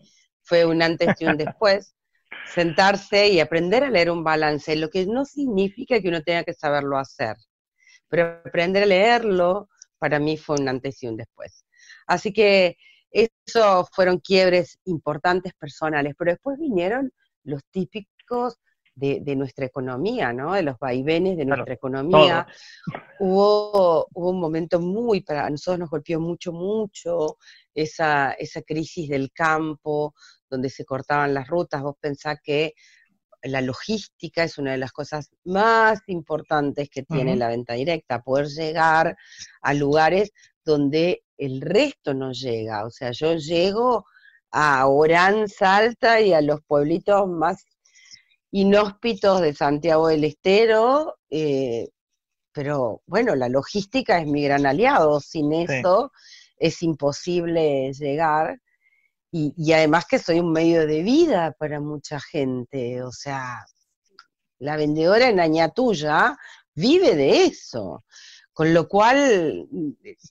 fue 0.43 0.65
un 0.65 0.83
antes 0.83 1.21
y 1.21 1.27
un 1.27 1.37
después. 1.37 1.95
Sentarse 2.53 3.29
y 3.29 3.39
aprender 3.39 3.85
a 3.85 3.91
leer 3.91 4.11
un 4.11 4.25
balance, 4.25 4.75
lo 4.75 4.91
que 4.91 5.07
no 5.07 5.25
significa 5.25 6.01
que 6.01 6.09
uno 6.09 6.25
tenga 6.25 6.43
que 6.43 6.53
saberlo 6.53 6.99
hacer, 6.99 7.37
pero 8.09 8.41
aprender 8.45 8.83
a 8.83 8.87
leerlo 8.87 9.69
para 10.01 10.19
mí 10.19 10.37
fue 10.37 10.57
un 10.59 10.69
antes 10.69 11.01
y 11.05 11.07
un 11.07 11.17
después. 11.17 11.65
Así 12.09 12.33
que 12.33 12.77
eso 13.09 13.87
fueron 13.93 14.19
quiebres 14.19 14.81
importantes 14.85 15.53
personales, 15.55 16.15
pero 16.19 16.33
después 16.33 16.59
vinieron 16.59 17.13
los 17.45 17.63
típicos 17.71 18.59
de, 18.95 19.37
nuestra 19.37 19.67
economía, 19.67 20.33
¿no? 20.33 20.55
De 20.55 20.63
los 20.63 20.79
vaivenes 20.79 21.37
de 21.37 21.45
nuestra 21.45 21.75
economía. 21.75 22.47
Hubo, 23.19 24.07
hubo 24.13 24.31
un 24.31 24.41
momento 24.41 24.81
muy, 24.81 25.23
para 25.23 25.51
nosotros 25.51 25.81
nos 25.81 25.91
golpeó 25.91 26.21
mucho, 26.21 26.53
mucho 26.53 27.39
esa, 27.75 28.33
esa 28.33 28.63
crisis 28.63 29.09
del 29.09 29.33
campo, 29.33 30.15
donde 30.49 30.71
se 30.71 30.85
cortaban 30.85 31.35
las 31.35 31.49
rutas. 31.49 31.83
Vos 31.83 31.97
pensás 32.01 32.39
que 32.43 32.75
la 33.43 33.61
logística 33.61 34.45
es 34.45 34.59
una 34.59 34.73
de 34.73 34.79
las 34.79 34.93
cosas 34.93 35.31
más 35.45 36.01
importantes 36.07 36.89
que 36.89 37.03
tiene 37.03 37.37
la 37.37 37.49
venta 37.49 37.75
directa, 37.75 38.23
poder 38.23 38.47
llegar 38.47 39.17
a 39.61 39.75
lugares 39.75 40.33
donde 40.65 41.25
el 41.37 41.61
resto 41.61 42.15
no 42.15 42.33
llega. 42.33 42.87
O 42.87 42.91
sea, 42.91 43.11
yo 43.11 43.35
llego 43.35 44.07
a 44.51 44.87
Orán, 44.87 45.49
Salta 45.49 46.21
y 46.21 46.33
a 46.33 46.41
los 46.41 46.63
pueblitos 46.63 47.29
más 47.29 47.67
inhóspitos 48.55 49.41
de 49.41 49.53
Santiago 49.53 50.07
del 50.07 50.23
Estero, 50.23 51.17
eh, 51.29 51.89
pero 52.53 53.03
bueno, 53.05 53.35
la 53.35 53.49
logística 53.49 54.21
es 54.21 54.29
mi 54.29 54.45
gran 54.45 54.65
aliado, 54.65 55.19
sin 55.19 55.53
eso 55.53 56.13
es 56.57 56.81
imposible 56.83 57.93
llegar. 57.93 58.61
y, 59.33 59.73
además 59.73 60.07
que 60.09 60.21
soy 60.21 60.39
un 60.39 60.53
medio 60.53 60.87
de 60.87 61.03
vida 61.03 61.53
para 61.59 61.81
mucha 61.81 62.21
gente, 62.21 63.03
o 63.03 63.11
sea, 63.11 63.67
la 64.61 64.77
vendedora 64.77 65.29
en 65.29 65.41
Añatuya 65.41 66.37
vive 66.77 67.17
de 67.17 67.47
eso, 67.47 68.05
con 68.53 68.73
lo 68.73 68.87
cual 68.87 69.67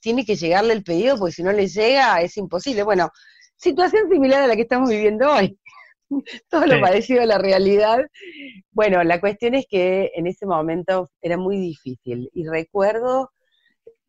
tiene 0.00 0.24
que 0.24 0.36
llegarle 0.36 0.72
el 0.72 0.82
pedido 0.82 1.18
porque 1.18 1.34
si 1.34 1.42
no 1.42 1.52
le 1.52 1.68
llega 1.68 2.22
es 2.22 2.38
imposible. 2.38 2.84
Bueno, 2.84 3.10
situación 3.56 4.08
similar 4.10 4.42
a 4.44 4.46
la 4.46 4.56
que 4.56 4.62
estamos 4.62 4.88
viviendo 4.88 5.30
hoy. 5.30 5.58
Todo 6.50 6.66
lo 6.66 6.80
parecido 6.80 7.22
a 7.22 7.26
la 7.26 7.38
realidad. 7.38 8.00
Bueno, 8.70 9.02
la 9.04 9.20
cuestión 9.20 9.54
es 9.54 9.66
que 9.68 10.12
en 10.14 10.26
ese 10.26 10.46
momento 10.46 11.10
era 11.20 11.36
muy 11.36 11.56
difícil 11.58 12.30
y 12.32 12.46
recuerdo, 12.46 13.32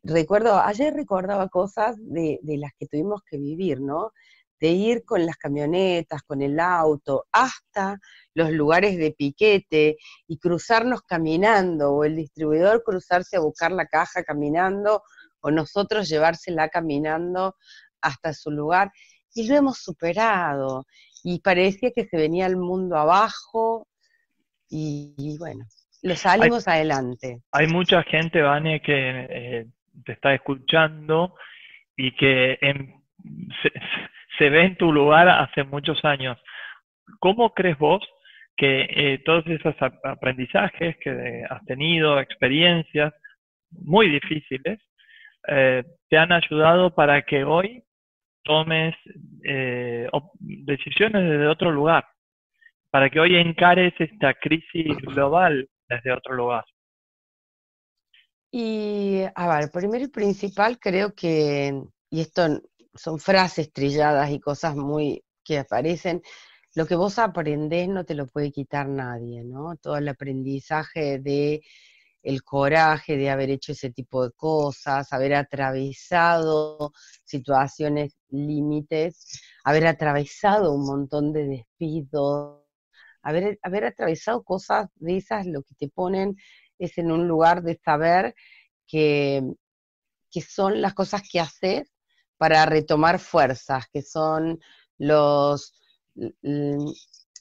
recuerdo, 0.02 0.60
ayer 0.60 0.94
recordaba 0.94 1.48
cosas 1.48 1.96
de, 1.98 2.38
de 2.42 2.58
las 2.58 2.72
que 2.78 2.86
tuvimos 2.86 3.22
que 3.28 3.38
vivir, 3.38 3.80
¿no? 3.80 4.12
de 4.60 4.68
ir 4.68 5.04
con 5.04 5.26
las 5.26 5.36
camionetas, 5.36 6.22
con 6.22 6.42
el 6.42 6.58
auto, 6.60 7.26
hasta 7.32 7.98
los 8.34 8.50
lugares 8.50 8.96
de 8.96 9.12
piquete 9.12 9.96
y 10.26 10.38
cruzarnos 10.38 11.02
caminando, 11.02 11.92
o 11.92 12.04
el 12.04 12.16
distribuidor 12.16 12.82
cruzarse 12.82 13.36
a 13.36 13.40
buscar 13.40 13.72
la 13.72 13.86
caja 13.86 14.24
caminando, 14.24 15.02
o 15.40 15.50
nosotros 15.50 16.08
llevársela 16.08 16.68
caminando 16.68 17.56
hasta 18.00 18.32
su 18.32 18.50
lugar. 18.50 18.90
Y 19.34 19.46
lo 19.46 19.56
hemos 19.56 19.78
superado, 19.78 20.86
y 21.24 21.40
parecía 21.40 21.90
que 21.94 22.06
se 22.06 22.16
venía 22.16 22.46
el 22.46 22.56
mundo 22.56 22.96
abajo, 22.96 23.86
y, 24.68 25.36
bueno, 25.38 25.64
lo 26.02 26.16
salimos 26.16 26.66
adelante. 26.68 27.40
Hay 27.52 27.68
mucha 27.68 28.02
gente, 28.02 28.42
Vane, 28.42 28.80
que 28.82 29.26
eh, 29.30 29.66
te 30.04 30.12
está 30.12 30.34
escuchando 30.34 31.34
y 31.96 32.14
que 32.16 32.58
en, 32.60 32.94
se 34.38 34.50
ve 34.50 34.64
en 34.64 34.76
tu 34.76 34.92
lugar 34.92 35.28
hace 35.28 35.64
muchos 35.64 36.04
años. 36.04 36.38
¿Cómo 37.20 37.54
crees 37.54 37.78
vos 37.78 38.02
que 38.56 38.86
eh, 38.88 39.22
todos 39.24 39.46
esos 39.46 39.74
aprendizajes 40.04 40.96
que 40.98 41.44
has 41.48 41.64
tenido, 41.66 42.18
experiencias 42.18 43.12
muy 43.70 44.08
difíciles, 44.08 44.80
eh, 45.48 45.84
te 46.08 46.18
han 46.18 46.32
ayudado 46.32 46.94
para 46.94 47.22
que 47.22 47.44
hoy 47.44 47.84
tomes 48.46 48.94
eh, 49.44 50.08
decisiones 50.40 51.22
desde 51.28 51.46
otro 51.48 51.70
lugar, 51.70 52.04
para 52.90 53.10
que 53.10 53.20
hoy 53.20 53.36
encares 53.36 53.92
esta 53.98 54.32
crisis 54.34 54.96
global 55.02 55.68
desde 55.88 56.12
otro 56.12 56.34
lugar? 56.34 56.64
Y, 58.50 59.22
a 59.34 59.58
ver, 59.58 59.70
primero 59.70 60.04
y 60.04 60.08
principal 60.08 60.78
creo 60.78 61.14
que, 61.14 61.74
y 62.10 62.20
esto 62.20 62.62
son 62.94 63.18
frases 63.18 63.72
trilladas 63.72 64.30
y 64.30 64.40
cosas 64.40 64.76
muy 64.76 65.22
que 65.44 65.58
aparecen. 65.58 66.22
Lo 66.74 66.86
que 66.86 66.94
vos 66.94 67.18
aprendés 67.18 67.88
no 67.88 68.04
te 68.04 68.14
lo 68.14 68.26
puede 68.26 68.52
quitar 68.52 68.88
nadie, 68.88 69.44
¿no? 69.44 69.76
Todo 69.76 69.96
el 69.96 70.08
aprendizaje 70.08 71.18
de 71.18 71.62
el 72.26 72.42
coraje 72.42 73.16
de 73.16 73.30
haber 73.30 73.50
hecho 73.50 73.70
ese 73.70 73.90
tipo 73.90 74.24
de 74.24 74.32
cosas, 74.32 75.12
haber 75.12 75.34
atravesado 75.34 76.92
situaciones 77.24 78.16
límites, 78.30 79.40
haber 79.62 79.86
atravesado 79.86 80.72
un 80.74 80.84
montón 80.84 81.32
de 81.32 81.46
despidos, 81.46 82.64
haber, 83.22 83.60
haber 83.62 83.84
atravesado 83.84 84.42
cosas 84.42 84.88
de 84.96 85.18
esas, 85.18 85.46
lo 85.46 85.62
que 85.62 85.76
te 85.76 85.88
ponen 85.88 86.36
es 86.80 86.98
en 86.98 87.12
un 87.12 87.28
lugar 87.28 87.62
de 87.62 87.78
saber 87.84 88.34
que, 88.88 89.44
que 90.28 90.40
son 90.40 90.82
las 90.82 90.94
cosas 90.94 91.22
que 91.30 91.38
haces 91.38 91.92
para 92.38 92.66
retomar 92.66 93.20
fuerzas, 93.20 93.84
que 93.92 94.02
son 94.02 94.58
los, 94.98 95.80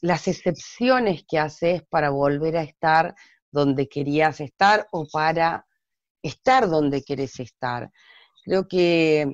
las 0.01 0.27
excepciones 0.27 1.23
que 1.27 1.39
haces 1.39 1.81
para 1.89 2.11
volver 2.11 2.57
a 2.57 2.63
estar 2.63 3.15
donde 3.55 3.87
querías 3.87 4.41
estar 4.41 4.89
o 4.91 5.07
para 5.07 5.65
estar 6.21 6.67
donde 6.69 7.03
querés 7.03 7.39
estar. 7.39 7.89
Creo 8.43 8.67
que 8.67 9.31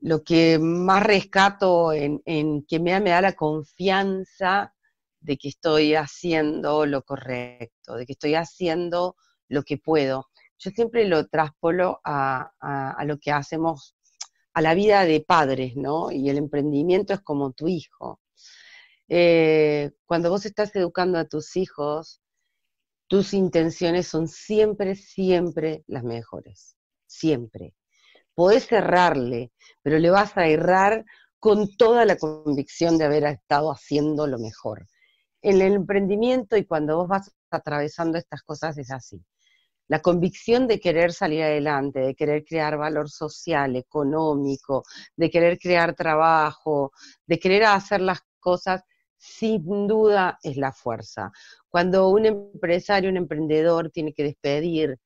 lo 0.00 0.22
que 0.22 0.58
más 0.58 1.02
rescato 1.02 1.94
en, 1.94 2.20
que 2.68 2.78
me, 2.78 3.00
me 3.00 3.10
da 3.10 3.22
la 3.22 3.32
confianza 3.32 4.74
de 5.20 5.38
que 5.38 5.48
estoy 5.48 5.94
haciendo 5.94 6.84
lo 6.84 7.02
correcto, 7.02 7.96
de 7.96 8.04
que 8.04 8.12
estoy 8.12 8.34
haciendo 8.34 9.16
lo 9.48 9.62
que 9.62 9.78
puedo. 9.78 10.26
Yo 10.58 10.70
siempre 10.70 11.06
lo 11.06 11.26
traspolo 11.26 12.00
a, 12.04 12.52
a 12.60 13.04
lo 13.06 13.18
que 13.18 13.32
hacemos 13.32 13.94
a 14.52 14.60
la 14.60 14.74
vida 14.74 15.06
de 15.06 15.20
padres, 15.20 15.74
¿no? 15.74 16.10
Y 16.10 16.28
el 16.28 16.36
emprendimiento 16.36 17.14
es 17.14 17.20
como 17.20 17.52
tu 17.52 17.66
hijo. 17.66 18.20
Eh, 19.08 19.92
cuando 20.04 20.28
vos 20.28 20.44
estás 20.44 20.74
educando 20.76 21.18
a 21.18 21.24
tus 21.24 21.56
hijos, 21.56 22.20
tus 23.08 23.34
intenciones 23.34 24.06
son 24.06 24.28
siempre, 24.28 24.94
siempre 24.94 25.82
las 25.86 26.04
mejores. 26.04 26.76
Siempre. 27.06 27.74
Podés 28.34 28.70
errarle, 28.70 29.52
pero 29.82 29.98
le 29.98 30.10
vas 30.10 30.36
a 30.36 30.46
errar 30.46 31.04
con 31.40 31.76
toda 31.76 32.04
la 32.04 32.16
convicción 32.16 32.98
de 32.98 33.04
haber 33.04 33.24
estado 33.24 33.72
haciendo 33.72 34.26
lo 34.26 34.38
mejor. 34.38 34.86
En 35.42 35.60
el 35.60 35.72
emprendimiento 35.72 36.56
y 36.56 36.64
cuando 36.64 36.96
vos 36.96 37.08
vas 37.08 37.32
atravesando 37.50 38.18
estas 38.18 38.42
cosas 38.42 38.78
es 38.78 38.90
así 38.90 39.24
la 39.88 40.00
convicción 40.00 40.66
de 40.66 40.78
querer 40.78 41.12
salir 41.12 41.42
adelante, 41.42 42.00
de 42.00 42.14
querer 42.14 42.44
crear 42.44 42.76
valor 42.76 43.10
social, 43.10 43.74
económico, 43.74 44.84
de 45.16 45.30
querer 45.30 45.58
crear 45.58 45.94
trabajo, 45.94 46.92
de 47.26 47.38
querer 47.38 47.64
hacer 47.64 48.02
las 48.02 48.20
cosas, 48.38 48.82
sin 49.18 49.86
duda 49.86 50.38
es 50.42 50.56
la 50.56 50.72
fuerza. 50.72 51.30
Cuando 51.68 52.08
un 52.08 52.26
empresario, 52.26 53.10
un 53.10 53.16
emprendedor 53.16 53.90
tiene 53.90 54.12
que 54.12 54.24
despedir 54.24 54.98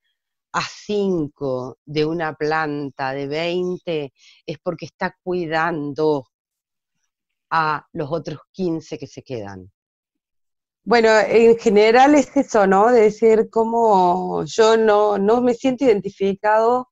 a 0.52 0.62
cinco 0.62 1.78
de 1.84 2.04
una 2.04 2.34
planta 2.34 3.12
de 3.12 3.26
20, 3.26 4.12
es 4.46 4.58
porque 4.62 4.84
está 4.86 5.16
cuidando 5.22 6.26
a 7.50 7.86
los 7.92 8.12
otros 8.12 8.40
15 8.52 8.98
que 8.98 9.06
se 9.06 9.22
quedan. 9.22 9.70
Bueno, 10.84 11.10
en 11.26 11.56
general 11.58 12.14
es 12.14 12.36
eso, 12.36 12.66
¿no? 12.66 12.90
De 12.90 13.02
decir 13.02 13.48
cómo 13.50 14.44
yo 14.44 14.76
no, 14.76 15.16
no 15.16 15.40
me 15.40 15.54
siento 15.54 15.84
identificado 15.84 16.91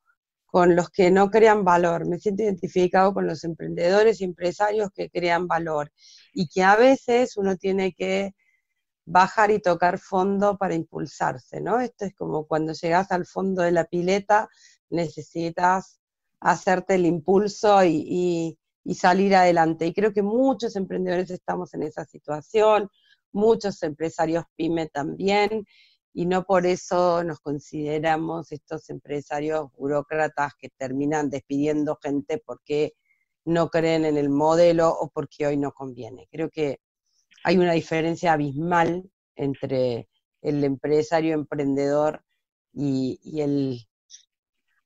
con 0.51 0.75
los 0.77 0.91
que 0.91 1.11
no 1.11 1.31
crean 1.31 1.65
valor, 1.65 2.09
me 2.09 2.19
siento 2.19 2.43
identificado 2.43 3.15
con 3.15 3.27
los 3.27 3.45
emprendedores 3.45 4.21
y 4.21 4.25
empresarios 4.25 4.91
que 4.95 5.11
crean 5.11 5.47
valor 5.47 5.93
y 6.33 6.49
que 6.49 6.63
a 6.63 6.77
veces 6.77 7.37
uno 7.37 7.57
tiene 7.57 7.93
que 7.93 8.35
bajar 9.05 9.51
y 9.51 9.61
tocar 9.61 9.99
fondo 9.99 10.57
para 10.59 10.75
impulsarse, 10.75 11.61
¿no? 11.61 11.81
Esto 11.81 12.05
es 12.05 12.15
como 12.15 12.47
cuando 12.47 12.73
llegas 12.73 13.11
al 13.13 13.27
fondo 13.27 13.63
de 13.63 13.73
la 13.73 13.85
pileta, 13.85 14.49
necesitas 14.89 16.01
hacerte 16.41 16.95
el 16.95 17.07
impulso 17.07 17.85
y, 17.85 18.59
y 18.85 18.95
salir 18.95 19.35
adelante. 19.35 19.87
Y 19.87 19.95
creo 19.95 20.13
que 20.13 20.23
muchos 20.23 20.77
emprendedores 20.77 21.31
estamos 21.31 21.75
en 21.75 21.83
esa 21.83 22.05
situación, 22.05 22.89
muchos 23.33 23.83
empresarios 23.83 24.45
pyme 24.57 24.89
también, 24.89 25.65
y 26.13 26.27
no 26.27 26.45
por 26.45 26.67
eso 26.67 27.23
nos 27.25 27.41
consideramos 27.41 28.53
estos 28.53 28.91
empresarios 28.91 29.71
burócratas 29.77 30.55
que 30.55 30.69
terminan 30.71 31.31
despidiendo 31.31 31.99
gente 32.03 32.43
porque 32.45 32.93
no 33.45 33.69
creen 33.69 34.05
en 34.05 34.17
el 34.17 34.29
modelo 34.29 34.89
o 34.89 35.11
porque 35.11 35.47
hoy 35.47 35.57
no 35.57 35.73
conviene. 35.73 36.29
Creo 36.31 36.51
que 36.51 36.79
hay 37.45 37.59
una 37.59 37.73
diferencia 37.73 38.33
abismal 38.33 39.05
entre 39.35 40.09
el 40.43 40.65
empresario 40.65 41.35
emprendedor 41.35 42.23
y, 42.73 43.19
el 43.41 43.79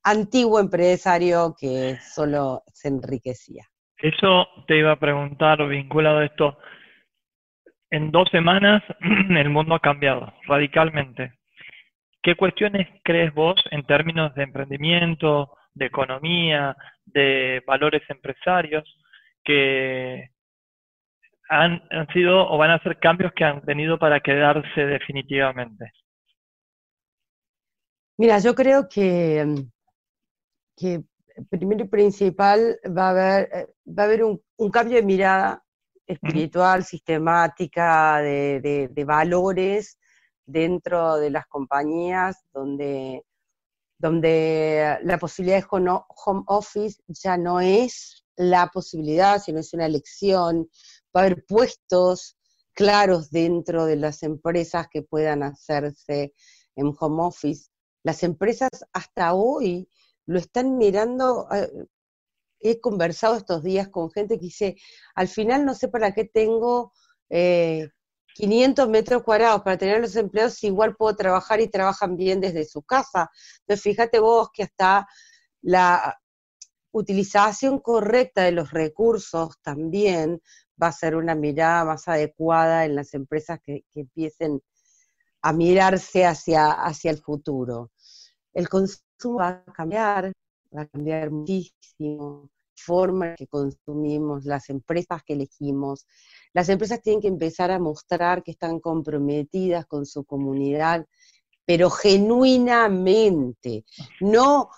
antiguo 0.03 0.61
empresario 0.61 1.55
que 1.59 1.97
solo 1.99 2.63
se 2.73 2.89
enriquecía. 2.89 3.67
Eso 3.99 4.47
te 4.67 4.79
iba 4.79 4.93
a 4.93 5.01
preguntar 5.01 5.67
vinculado 5.67 6.19
a 6.19 6.27
esto 6.27 6.59
en 7.95 8.11
dos 8.11 8.29
semanas 8.31 8.83
el 9.01 9.51
mundo 9.51 9.75
ha 9.75 9.81
cambiado 9.81 10.33
radicalmente. 10.47 11.33
¿Qué 12.23 12.35
cuestiones 12.35 12.89
crees 13.05 13.33
vos 13.33 13.63
en 13.71 13.85
términos 13.85 14.35
de 14.35 14.43
emprendimiento, 14.43 15.57
de 15.75 15.87
economía, 15.87 16.77
de 17.05 17.63
valores 17.67 18.03
empresarios 18.09 18.85
que 19.45 20.31
han, 21.49 21.83
sido 22.13 22.51
o 22.51 22.59
van 22.59 22.71
a 22.71 22.83
ser 22.83 22.99
cambios 22.99 23.33
que 23.33 23.45
han 23.45 23.61
venido 23.61 23.99
para 23.99 24.21
quedarse 24.21 24.81
definitivamente? 24.81 25.93
Mira, 28.17 28.39
yo 28.39 28.55
creo 28.55 28.89
que, 28.89 29.45
primero 31.51 31.85
y 31.85 31.89
principal 31.89 32.79
va 32.87 33.09
a 33.09 33.11
haber, 33.11 33.49
eh, 33.53 33.67
va 33.87 34.05
a 34.05 34.07
haber 34.07 34.25
un 34.25 34.71
cambio 34.73 34.97
de 34.97 35.03
mirada 35.03 35.64
espiritual, 36.07 36.85
sistemática, 36.85 38.21
de, 38.21 39.05
valores 39.07 39.99
dentro 40.47 41.17
de 41.17 41.31
las 41.31 41.47
compañías 41.47 42.45
donde, 42.53 43.25
donde 43.99 44.99
la 45.03 45.19
posibilidad 45.19 45.59
de 45.59 45.67
home 45.71 46.43
office 46.47 47.03
ya 47.09 47.37
no 47.37 47.61
es 47.61 48.25
la 48.37 48.69
posibilidad, 48.69 49.41
si 49.41 49.53
no 49.53 49.61
es 49.61 49.73
una 49.73 49.87
elección, 49.87 50.69
va 51.17 51.23
a 51.23 51.25
haber 51.25 51.45
puestos 51.47 52.37
claros 52.75 53.31
dentro 53.31 53.87
de 53.87 53.97
las 53.97 54.23
empresas 54.23 54.89
que 54.91 55.03
puedan 55.03 55.43
hacerse 55.43 56.35
en 56.77 56.93
home 56.99 57.23
office. 57.23 57.71
Las 58.03 58.23
empresas 58.23 58.71
hasta 58.93 59.35
hoy 59.35 59.89
lo 60.27 60.39
están 60.39 60.77
mirando, 60.77 61.47
eh, 61.53 61.71
he 62.65 62.81
conversado 62.81 63.37
estos 63.37 63.63
días 63.63 63.89
con 63.89 64.11
gente 64.11 64.37
que 64.37 64.47
dice, 64.47 64.77
al 65.15 65.29
final 65.29 65.67
no 65.67 65.75
sé 65.75 65.89
para 65.89 66.13
qué 66.13 66.25
tengo 66.25 66.93
500 67.29 68.87
eh, 68.87 68.89
metros 68.89 69.23
cuadrados 69.23 69.63
para 69.63 69.77
tener 69.77 70.01
los 70.01 70.17
empleados, 70.17 70.65
igual 70.65 70.97
puedo 70.97 71.15
trabajar 71.15 71.61
y 71.61 71.69
trabajan 71.69 72.17
bien 72.17 72.41
desde 72.41 72.65
su 72.65 72.83
casa. 72.83 73.31
Entonces, 73.61 73.83
fíjate 73.83 74.19
vos 74.19 74.49
que 74.53 74.63
hasta 74.63 75.07
la 75.61 76.19
utilización 76.91 77.81
correcta 77.81 78.43
de 78.45 78.53
los 78.53 78.71
recursos 78.71 79.59
también 79.61 80.41
va 80.83 80.89
a 80.89 80.93
ser 80.93 81.17
una 81.17 81.35
mirada 81.35 81.85
más 81.85 82.09
adecuada 82.09 82.87
en 82.87 82.97
las 82.97 83.13
empresas 83.13 83.61
que, 83.63 83.85
empiecen 83.95 84.63
a 85.43 85.53
mirarse 85.53 86.25
hacia, 86.25 86.71
hacia 86.73 87.11
el 87.11 87.19
futuro. 87.19 87.91
El 88.55 88.71
consumo 88.71 89.39
va 89.41 89.65
a 89.67 89.73
cambiar, 89.73 90.33
va 90.77 90.83
a 90.83 90.87
cambiar 90.87 91.31
muchísimo, 91.31 92.51
forma 92.77 93.35
que 93.35 93.47
consumimos, 93.47 94.45
las 94.45 94.69
empresas 94.71 95.23
que 95.25 95.35
elegimos. 95.35 96.07
Las 96.53 96.69
empresas 96.69 97.01
tienen 97.03 97.21
que 97.21 97.29
empezar 97.29 97.71
a 97.71 97.79
mostrar 97.79 98.43
que 98.43 98.51
están 98.53 98.81
comprometidas 98.81 99.87
con 99.87 100.07
su 100.07 100.25
comunidad, 100.25 101.07
pero 101.65 101.91
genuinamente, 101.91 103.85
no 104.21 104.71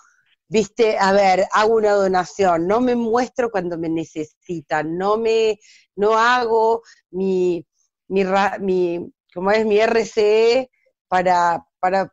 viste, 0.49 0.97
a 0.99 1.13
ver, 1.13 1.47
hago 1.53 1.75
una 1.75 1.93
donación, 1.93 2.67
no 2.67 2.81
me 2.81 2.95
muestro 2.95 3.51
cuando 3.51 3.79
me 3.79 3.89
necesitan, 3.89 4.97
no 4.97 5.17
me, 5.17 5.59
no 5.97 6.17
hago 6.17 6.83
mi, 7.11 7.67
mi, 8.09 8.25
mi 8.61 9.13
como 9.35 9.51
es 9.51 9.67
mi 9.67 9.79
RCE 9.81 10.71
para, 11.09 11.67
para 11.81 12.13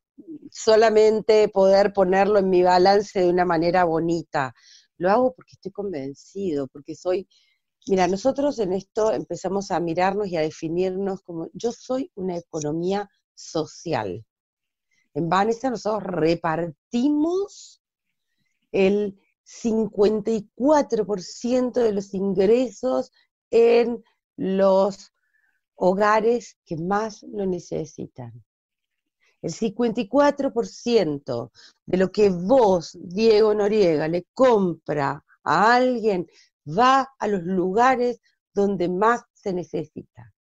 solamente 0.51 1.47
poder 1.49 1.93
ponerlo 1.93 2.39
en 2.39 2.49
mi 2.49 2.63
balance 2.63 3.21
de 3.21 3.29
una 3.29 3.45
manera 3.45 3.85
bonita. 3.85 4.53
Lo 4.97 5.09
hago 5.09 5.33
porque 5.33 5.53
estoy 5.53 5.71
convencido, 5.71 6.67
porque 6.67 6.95
soy, 6.95 7.27
mira, 7.87 8.07
nosotros 8.07 8.59
en 8.59 8.73
esto 8.73 9.11
empezamos 9.11 9.71
a 9.71 9.79
mirarnos 9.79 10.27
y 10.27 10.37
a 10.37 10.41
definirnos 10.41 11.23
como, 11.23 11.49
yo 11.53 11.71
soy 11.71 12.11
una 12.15 12.37
economía 12.37 13.09
social. 13.33 14.23
En 15.13 15.29
Vanessa 15.29 15.69
nosotros 15.69 16.03
repartimos 16.03 17.81
el 18.71 19.19
54% 19.45 21.73
de 21.73 21.91
los 21.91 22.13
ingresos 22.13 23.11
en 23.51 24.03
los 24.35 25.11
hogares 25.75 26.57
que 26.65 26.77
más 26.77 27.23
lo 27.23 27.45
necesitan. 27.45 28.43
El 29.43 29.51
54% 29.51 31.51
de 31.85 31.97
lo 31.97 32.11
que 32.11 32.29
vos, 32.29 32.97
Diego 32.99 33.53
Noriega, 33.53 34.07
le 34.07 34.25
compra 34.33 35.23
a 35.43 35.75
alguien 35.75 36.27
va 36.65 37.13
a 37.19 37.27
los 37.27 37.43
lugares 37.43 38.21
donde 38.53 38.87
más 38.87 39.23
se 39.33 39.53
necesita. 39.53 40.33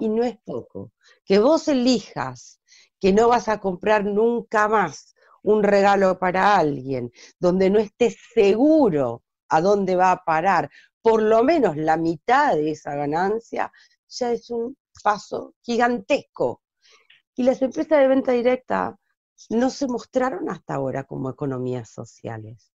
Y 0.00 0.08
no 0.08 0.22
es 0.22 0.36
poco. 0.44 0.92
Que 1.24 1.38
vos 1.38 1.66
elijas 1.68 2.60
que 3.00 3.12
no 3.12 3.28
vas 3.28 3.48
a 3.48 3.58
comprar 3.58 4.04
nunca 4.04 4.68
más 4.68 5.14
un 5.42 5.62
regalo 5.62 6.18
para 6.18 6.56
alguien, 6.56 7.10
donde 7.38 7.70
no 7.70 7.78
estés 7.78 8.18
seguro 8.34 9.22
a 9.48 9.62
dónde 9.62 9.96
va 9.96 10.12
a 10.12 10.22
parar, 10.22 10.70
por 11.00 11.22
lo 11.22 11.42
menos 11.42 11.78
la 11.78 11.96
mitad 11.96 12.54
de 12.54 12.72
esa 12.72 12.94
ganancia, 12.94 13.72
ya 14.08 14.32
es 14.32 14.50
un 14.50 14.76
paso 15.02 15.54
gigantesco. 15.62 16.60
Y 17.40 17.42
las 17.42 17.62
empresas 17.62 18.00
de 18.00 18.06
venta 18.06 18.32
directa 18.32 19.00
no 19.48 19.70
se 19.70 19.86
mostraron 19.86 20.50
hasta 20.50 20.74
ahora 20.74 21.04
como 21.04 21.30
economías 21.30 21.88
sociales. 21.88 22.70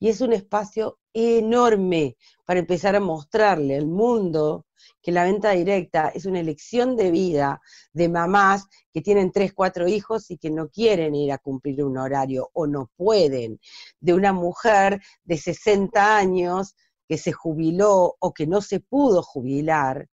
Y 0.00 0.08
es 0.08 0.20
un 0.20 0.32
espacio 0.32 0.98
enorme 1.12 2.16
para 2.44 2.58
empezar 2.58 2.96
a 2.96 3.00
mostrarle 3.00 3.76
al 3.76 3.86
mundo 3.86 4.66
que 5.00 5.12
la 5.12 5.22
venta 5.22 5.52
directa 5.52 6.08
es 6.08 6.26
una 6.26 6.40
elección 6.40 6.96
de 6.96 7.12
vida 7.12 7.60
de 7.92 8.08
mamás 8.08 8.66
que 8.92 9.00
tienen 9.00 9.30
tres, 9.30 9.52
cuatro 9.54 9.86
hijos 9.86 10.28
y 10.32 10.38
que 10.38 10.50
no 10.50 10.68
quieren 10.70 11.14
ir 11.14 11.30
a 11.30 11.38
cumplir 11.38 11.84
un 11.84 11.96
horario 11.96 12.50
o 12.52 12.66
no 12.66 12.90
pueden, 12.96 13.60
de 14.00 14.12
una 14.12 14.32
mujer 14.32 15.00
de 15.22 15.38
60 15.38 16.16
años 16.16 16.74
que 17.06 17.16
se 17.16 17.30
jubiló 17.30 18.16
o 18.18 18.34
que 18.34 18.48
no 18.48 18.60
se 18.60 18.80
pudo 18.80 19.22
jubilar, 19.22 20.08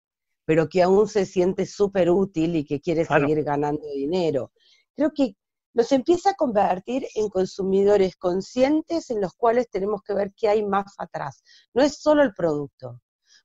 pero 0.50 0.68
que 0.68 0.82
aún 0.82 1.08
se 1.08 1.28
siente 1.28 1.68
súper 1.68 2.10
útil 2.10 2.56
y 2.56 2.66
que 2.66 2.82
quiere 2.82 3.06
seguir 3.06 3.44
ganando 3.44 3.86
dinero. 3.94 4.52
Creo 4.96 5.12
que 5.14 5.36
nos 5.76 5.92
empieza 5.92 6.32
a 6.32 6.34
convertir 6.34 7.06
en 7.14 7.30
consumidores 7.30 8.16
conscientes 8.16 9.12
en 9.12 9.22
los 9.22 9.36
cuales 9.36 9.70
tenemos 9.70 10.02
que 10.02 10.16
ver 10.16 10.34
qué 10.36 10.50
hay 10.50 10.66
más 10.66 10.96
atrás. 10.98 11.44
No 11.76 11.84
es 11.84 12.02
solo 12.02 12.24
el 12.24 12.34
producto, 12.34 13.00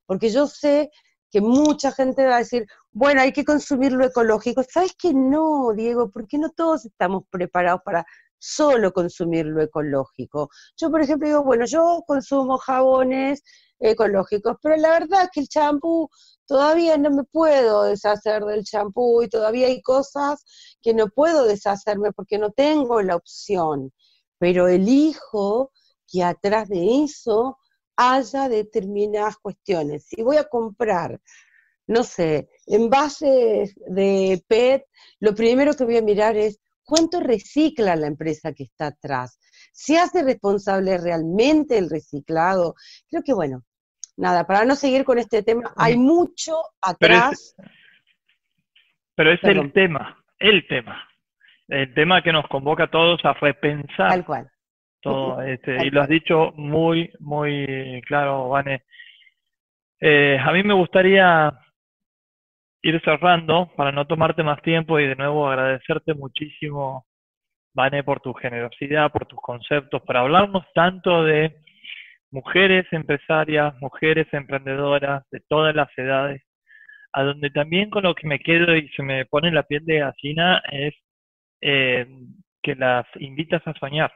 porque 0.07 0.31
yo 0.31 0.47
sé 0.47 0.91
que 1.31 1.43
mucha 1.43 1.93
gente 1.93 2.25
va 2.25 2.37
a 2.37 2.39
decir, 2.39 2.67
bueno, 2.91 3.21
hay 3.21 3.35
que 3.35 3.45
consumir 3.45 3.93
lo 3.93 4.07
ecológico. 4.07 4.63
¿Sabes 4.63 4.95
que 4.97 5.13
no, 5.13 5.75
Diego? 5.75 6.11
Porque 6.11 6.39
no 6.39 6.49
todos 6.57 6.87
estamos 6.87 7.25
preparados 7.29 7.83
para 7.85 8.07
solo 8.45 8.93
consumir 8.93 9.47
lo 9.47 9.63
ecológico. 9.63 10.51
Yo, 10.77 10.91
por 10.91 11.01
ejemplo, 11.01 11.29
digo, 11.29 11.45
bueno, 11.45 11.65
yo 11.65 12.03
consumo 12.07 12.59
jabones 12.59 13.43
ecológicos, 13.81 14.57
pero 14.63 14.77
la 14.77 14.91
verdad 14.91 15.25
es 15.25 15.31
que 15.33 15.41
el 15.41 15.49
champú 15.49 16.11
todavía 16.47 16.99
no 16.99 17.11
me 17.11 17.25
puedo 17.25 17.85
deshacer 17.85 18.45
del 18.45 18.65
champú 18.65 19.23
y 19.23 19.29
todavía 19.29 19.69
hay 19.69 19.81
cosas 19.83 20.45
que 20.83 20.93
no 20.95 21.09
puedo 21.09 21.45
deshacerme 21.45 22.13
porque 22.13 22.39
no 22.39 22.51
tengo 22.51 23.01
la 23.03 23.17
opción, 23.17 23.93
pero 24.39 24.69
elijo 24.69 25.73
que 26.07 26.23
atrás 26.23 26.69
de 26.69 27.05
eso 27.05 27.57
haya 27.97 28.49
determinadas 28.49 29.37
cuestiones. 29.39 30.05
Si 30.07 30.23
voy 30.23 30.37
a 30.37 30.45
comprar, 30.45 31.21
no 31.87 32.05
sé, 32.05 32.51
envases 32.67 33.75
de 33.87 34.45
PET, 34.49 34.85
lo 35.21 35.35
primero 35.35 35.75
que 35.75 35.85
voy 35.85 35.97
a 35.97 36.03
mirar 36.03 36.37
es 36.37 36.61
cuánto 36.85 37.21
recicla 37.21 37.97
la 37.97 38.07
empresa 38.07 38.53
que 38.53 38.65
está 38.65 38.89
atrás. 38.89 39.39
¿Se 39.73 39.99
hace 39.99 40.23
responsable 40.23 40.99
realmente 40.99 41.79
el 41.79 41.91
reciclado? 41.91 42.75
Creo 43.09 43.23
que, 43.23 43.35
bueno, 43.35 43.63
nada, 44.17 44.47
para 44.47 44.65
no 44.65 44.77
seguir 44.77 45.05
con 45.05 45.19
este 45.19 45.43
tema, 45.43 45.73
hay 45.77 45.97
mucho 45.97 46.57
atrás. 46.81 47.57
Pero 49.17 49.33
es, 49.33 49.43
el 49.45 49.73
tema, 49.73 50.23
el 50.39 50.67
tema. 50.67 51.09
El 51.69 51.95
tema 51.95 52.23
que 52.23 52.33
nos 52.33 52.47
convoca 52.49 52.85
a 52.85 52.91
todos 52.91 53.25
a 53.25 53.33
repensar. 53.35 54.11
Tal 54.11 54.25
cual. 54.25 54.51
Todo 55.01 55.43
este, 55.43 55.87
y 55.87 55.91
lo 55.91 56.01
has 56.01 56.09
dicho 56.09 56.53
muy, 56.57 57.13
muy 57.21 58.03
claro, 58.07 58.49
Vane. 58.49 58.85
Eh, 60.01 60.39
a 60.39 60.51
mí 60.53 60.63
me 60.63 60.75
gustaría 60.75 61.53
ir 62.85 63.01
cerrando 63.03 63.73
para 63.77 63.93
no 63.93 64.07
tomarte 64.07 64.43
más 64.43 64.61
tiempo 64.61 65.01
y 65.01 65.07
de 65.07 65.17
nuevo 65.17 65.49
agradecerte 65.49 66.13
muchísimo, 66.13 67.07
Vane, 67.73 68.05
por 68.05 68.21
tu 68.21 68.35
generosidad, 68.35 69.11
por 69.11 69.27
tus 69.27 69.41
conceptos, 69.41 70.03
para 70.03 70.21
hablarnos 70.21 70.65
tanto 70.75 71.25
de 71.25 71.57
mujeres 72.31 72.87
empresarias, 72.93 73.75
mujeres 73.81 74.29
emprendedoras 74.33 75.25
de 75.31 75.41
todas 75.49 75.75
las 75.75 75.89
edades, 75.97 76.43
a 77.15 77.23
donde 77.23 77.49
también 77.51 77.89
con 77.89 78.03
lo 78.03 78.15
que 78.15 78.29
me 78.29 78.39
quedo 78.39 78.77
y 78.77 78.87
se 78.91 79.03
me 79.03 79.25
pone 79.25 79.51
la 79.51 79.63
piel 79.63 79.85
de 79.87 80.01
gallina 80.01 80.63
es 80.71 80.95
eh, 81.63 82.07
que 82.63 82.75
las 82.75 83.07
invitas 83.17 83.67
a 83.67 83.73
soñar 83.75 84.13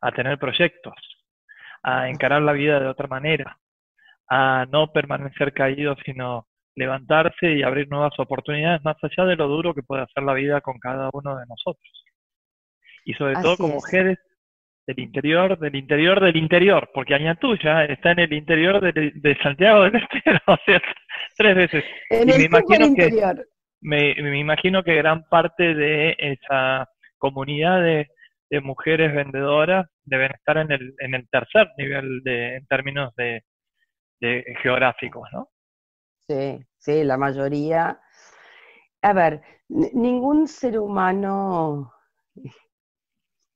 a 0.00 0.12
tener 0.12 0.38
proyectos, 0.38 0.94
a 1.82 2.08
encarar 2.08 2.42
la 2.42 2.52
vida 2.52 2.78
de 2.78 2.86
otra 2.86 3.08
manera, 3.08 3.58
a 4.28 4.64
no 4.70 4.92
permanecer 4.92 5.52
caídos, 5.52 5.98
sino 6.04 6.46
levantarse 6.80 7.52
y 7.52 7.62
abrir 7.62 7.88
nuevas 7.88 8.18
oportunidades 8.18 8.82
más 8.82 8.96
allá 9.02 9.24
de 9.26 9.36
lo 9.36 9.48
duro 9.48 9.74
que 9.74 9.82
puede 9.82 10.02
hacer 10.02 10.22
la 10.22 10.32
vida 10.32 10.60
con 10.60 10.78
cada 10.78 11.10
uno 11.12 11.36
de 11.36 11.44
nosotros. 11.46 12.04
Y 13.04 13.12
sobre 13.14 13.34
todo 13.34 13.56
como 13.56 13.74
mujeres 13.74 14.18
del 14.86 14.98
interior, 14.98 15.58
del 15.58 15.76
interior, 15.76 16.20
del 16.20 16.36
interior, 16.36 16.90
porque 16.94 17.14
Añatuya 17.14 17.84
está 17.84 18.12
en 18.12 18.20
el 18.20 18.32
interior 18.32 18.80
de, 18.80 19.38
Santiago 19.42 19.82
del 19.84 19.96
Estero, 19.96 20.40
o 20.46 20.56
sea, 20.64 20.80
tres 21.36 21.54
veces. 21.54 21.84
En 22.08 22.30
el 22.30 22.38
me 22.38 22.44
imagino 22.44 22.94
que 22.94 23.10
me, 23.82 24.14
me, 24.14 24.38
imagino 24.38 24.82
que 24.82 24.94
gran 24.94 25.24
parte 25.24 25.74
de 25.74 26.16
esa 26.18 26.88
comunidad 27.18 27.82
de, 27.82 28.08
de 28.50 28.60
mujeres 28.60 29.14
vendedoras 29.14 29.86
deben 30.04 30.32
estar 30.32 30.56
en 30.56 30.72
el, 30.72 30.94
en 30.98 31.14
el 31.14 31.28
tercer 31.28 31.68
nivel 31.76 32.22
de, 32.22 32.56
en 32.56 32.66
términos 32.66 33.14
de, 33.16 33.42
de 34.20 34.44
geográficos, 34.62 35.28
¿no? 35.32 35.48
Sí, 36.30 36.36
sí, 36.78 37.04
la 37.04 37.16
mayoría. 37.18 38.00
A 39.02 39.12
ver, 39.12 39.42
ningún 39.68 40.48
ser 40.48 40.78
humano, 40.78 41.92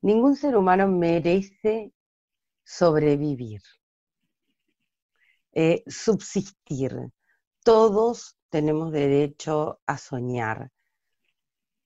ningún 0.03 0.37
ser 0.37 0.57
humano 0.57 0.87
merece 0.87 1.93
sobrevivir. 2.64 3.62
eh, 5.53 5.83
subsistir. 5.87 6.93
Todos 7.64 8.37
tenemos 8.51 8.93
derecho 8.93 9.81
a 9.87 9.99
soñar. 9.99 10.70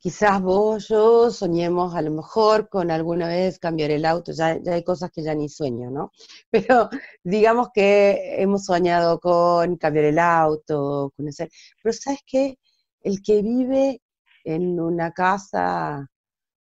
Quizás 0.00 0.40
vos, 0.40 0.86
yo 0.88 1.28
soñemos 1.30 1.92
a 1.96 2.02
lo 2.02 2.12
mejor 2.12 2.68
con 2.68 2.90
alguna 2.92 3.26
vez 3.26 3.58
cambiar 3.58 3.90
el 3.90 4.04
auto, 4.04 4.30
ya, 4.32 4.56
ya 4.62 4.74
hay 4.74 4.84
cosas 4.84 5.10
que 5.10 5.24
ya 5.24 5.34
ni 5.34 5.48
sueño, 5.48 5.90
¿no? 5.90 6.12
Pero 6.50 6.88
digamos 7.24 7.70
que 7.74 8.40
hemos 8.40 8.64
soñado 8.64 9.18
con 9.18 9.76
cambiar 9.76 10.04
el 10.06 10.18
auto, 10.20 11.12
con 11.16 11.26
ese... 11.28 11.48
Pero 11.82 11.92
¿sabes 11.92 12.20
qué? 12.24 12.58
El 13.00 13.22
que 13.22 13.42
vive 13.42 14.00
en 14.44 14.78
una 14.80 15.10
casa 15.12 16.08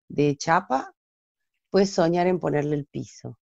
de 0.08 0.36
chapa 0.36 0.92
puede 1.70 1.86
soñar 1.86 2.26
en 2.26 2.40
ponerle 2.40 2.74
el 2.76 2.86
piso, 2.86 3.38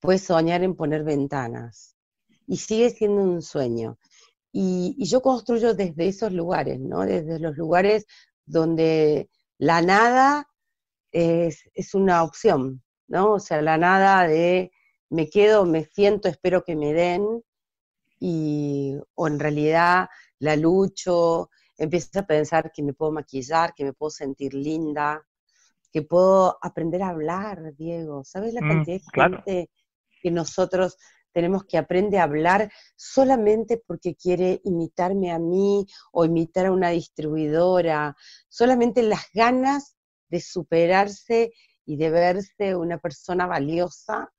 puede 0.00 0.18
soñar 0.18 0.64
en 0.64 0.74
poner 0.74 1.04
ventanas 1.04 1.96
y 2.46 2.56
sigue 2.56 2.90
siendo 2.90 3.22
un 3.22 3.42
sueño. 3.42 3.98
Y, 4.52 4.96
y 4.98 5.06
yo 5.06 5.22
construyo 5.22 5.74
desde 5.74 6.08
esos 6.08 6.32
lugares, 6.32 6.80
¿no? 6.80 7.00
Desde 7.02 7.38
los 7.38 7.56
lugares 7.56 8.06
donde 8.44 9.30
la 9.58 9.82
nada 9.82 10.48
es, 11.12 11.62
una 11.94 12.22
opción, 12.22 12.82
¿no? 13.08 13.34
O 13.34 13.40
sea, 13.40 13.62
la 13.62 13.78
nada 13.78 14.26
de 14.26 14.72
me 15.10 15.28
quedo, 15.28 15.66
me 15.66 15.84
siento, 15.84 16.28
espero 16.28 16.64
que 16.64 16.74
me 16.76 16.92
den, 16.92 17.42
y, 18.18 18.96
o 19.14 19.26
en 19.26 19.38
realidad 19.38 20.08
la 20.38 20.56
lucho, 20.56 21.50
empiezo 21.76 22.20
a 22.20 22.26
pensar 22.26 22.72
que 22.72 22.82
me 22.82 22.94
puedo 22.94 23.12
maquillar, 23.12 23.74
que 23.74 23.84
me 23.84 23.92
puedo 23.92 24.10
sentir 24.10 24.54
linda, 24.54 25.22
que 25.92 26.02
puedo 26.02 26.58
aprender 26.62 27.02
a 27.02 27.08
hablar, 27.08 27.74
Diego. 27.76 28.24
¿Sabes 28.24 28.54
la 28.54 28.62
mm, 28.62 28.68
cantidad 28.68 29.00
de 29.00 29.22
gente 29.22 29.70
que 30.22 30.30
nosotros 30.30 30.96
tenemos 31.32 31.64
que 31.64 31.78
aprender 31.78 32.20
a 32.20 32.24
hablar 32.24 32.70
solamente 32.96 33.82
porque 33.86 34.14
quiere 34.14 34.60
imitarme 34.64 35.32
a 35.32 35.38
mí 35.38 35.86
o 36.12 36.24
imitar 36.24 36.66
a 36.66 36.72
una 36.72 36.90
distribuidora, 36.90 38.16
solamente 38.48 39.02
las 39.02 39.26
ganas 39.32 39.96
de 40.28 40.40
superarse 40.40 41.52
y 41.84 41.96
de 41.96 42.10
verse 42.10 42.76
una 42.76 42.98
persona 42.98 43.46
valiosa, 43.46 44.32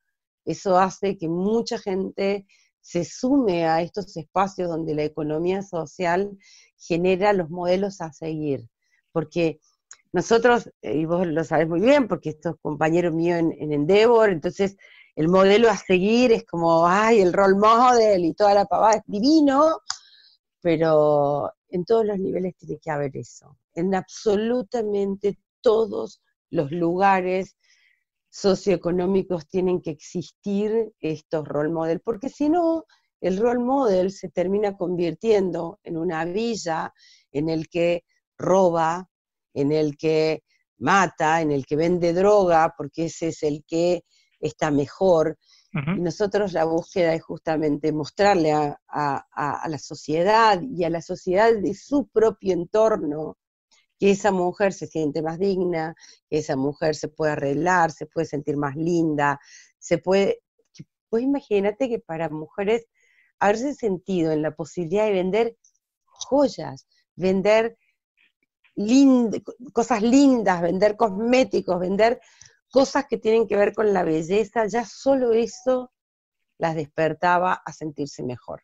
eso 0.46 0.78
hace 0.78 1.18
que 1.18 1.28
mucha 1.28 1.78
gente 1.78 2.46
se 2.82 3.06
sume 3.06 3.66
a 3.66 3.82
estos 3.82 4.16
espacios 4.18 4.70
donde 4.70 4.94
la 4.94 5.04
economía 5.04 5.62
social 5.62 6.38
genera 6.78 7.32
los 7.32 7.50
modelos 7.50 8.02
a 8.02 8.12
seguir. 8.12 8.68
Porque 9.12 9.62
nosotros, 10.12 10.70
eh, 10.82 10.98
y 10.98 11.06
vos 11.06 11.26
lo 11.26 11.44
sabes 11.44 11.68
muy 11.68 11.80
bien, 11.80 12.08
porque 12.08 12.30
estos 12.30 12.56
compañeros 12.62 13.14
míos 13.14 13.40
en, 13.40 13.54
en 13.54 13.72
Endeavor, 13.72 14.30
entonces 14.30 14.76
el 15.16 15.28
modelo 15.28 15.70
a 15.70 15.78
seguir 15.78 16.32
es 16.32 16.46
como, 16.46 16.88
ay, 16.88 17.22
el 17.22 17.34
role 17.34 17.56
model 17.56 18.26
y 18.26 18.34
toda 18.34 18.54
la 18.54 18.66
pavada 18.66 18.96
es 18.96 19.04
divino, 19.06 19.80
pero 20.62 21.52
en 21.70 21.86
todos 21.86 22.06
los 22.06 22.20
niveles 22.20 22.56
tiene 22.58 22.80
que 22.80 22.92
haber 22.92 23.16
eso. 23.18 23.58
En 23.76 23.94
absolutamente 23.94 25.38
todos 25.62 26.22
los 26.50 26.72
lugares 26.72 27.56
socioeconómicos 28.30 29.48
tienen 29.48 29.82
que 29.82 29.92
existir 29.92 30.92
estos 31.00 31.48
role 31.48 31.70
model, 31.70 32.00
porque 32.00 32.30
si 32.30 32.50
no, 32.50 32.86
el 33.22 33.38
role 33.38 33.60
model 33.60 34.12
se 34.12 34.30
termina 34.30 34.76
convirtiendo 34.76 35.80
en 35.84 35.98
una 35.98 36.26
villa 36.26 36.94
en 37.32 37.50
el 37.50 37.70
que 37.70 38.04
roba, 38.38 39.08
en 39.54 39.72
el 39.72 39.96
que 39.98 40.44
mata, 40.80 41.42
en 41.42 41.52
el 41.52 41.66
que 41.66 41.76
vende 41.76 42.14
droga, 42.14 42.74
porque 42.76 43.06
ese 43.06 43.30
es 43.30 43.44
el 43.44 43.64
que 43.66 44.04
está 44.44 44.72
mejor. 44.72 45.38
Y 45.74 46.02
nosotros 46.02 46.54
la 46.54 46.66
búsqueda 46.66 47.16
es 47.16 47.24
justamente 47.24 47.92
mostrarle 47.92 48.52
a, 48.52 48.78
la 49.68 49.78
sociedad 49.80 50.62
y 50.62 50.84
a 50.84 50.90
la 50.92 51.02
sociedad 51.02 51.52
de 51.52 51.74
su 51.74 52.08
propio 52.10 52.54
entorno 52.54 53.38
que 53.98 54.12
esa 54.12 54.32
mujer 54.32 54.74
se 54.74 54.86
siente 54.86 55.24
más 55.24 55.40
digna, 55.40 55.96
que 56.30 56.38
esa 56.40 56.56
mujer 56.56 56.94
se 56.96 57.08
puede 57.08 57.32
arreglar, 57.32 57.92
se 57.92 58.06
puede 58.06 58.28
sentir 58.28 58.56
más 58.56 58.76
linda, 58.76 59.40
se 59.80 59.98
puede... 59.98 60.42
Pues 61.10 61.24
imagínate 61.24 61.90
que 61.90 62.00
para 62.00 62.30
mujeres 62.30 62.86
haberse 63.40 63.74
sentido 63.74 64.32
en 64.32 64.44
la 64.44 64.52
posibilidad 64.52 65.06
de 65.06 65.14
vender 65.14 65.58
joyas, 66.06 66.88
vender 67.16 67.78
cosas 69.72 70.02
lindas, 70.02 70.62
vender 70.62 70.98
cosméticos, 70.98 71.80
vender 71.80 72.20
cosas 72.74 73.06
que 73.08 73.20
tienen 73.20 73.48
que 73.48 73.56
ver 73.56 73.76
con 73.76 73.94
la 73.94 74.04
belleza, 74.04 74.66
ya 74.66 74.84
solo 74.84 75.32
eso 75.32 75.92
las 76.58 76.76
despertaba 76.76 77.54
a 77.54 77.72
sentirse 77.72 78.24
mejor. 78.24 78.64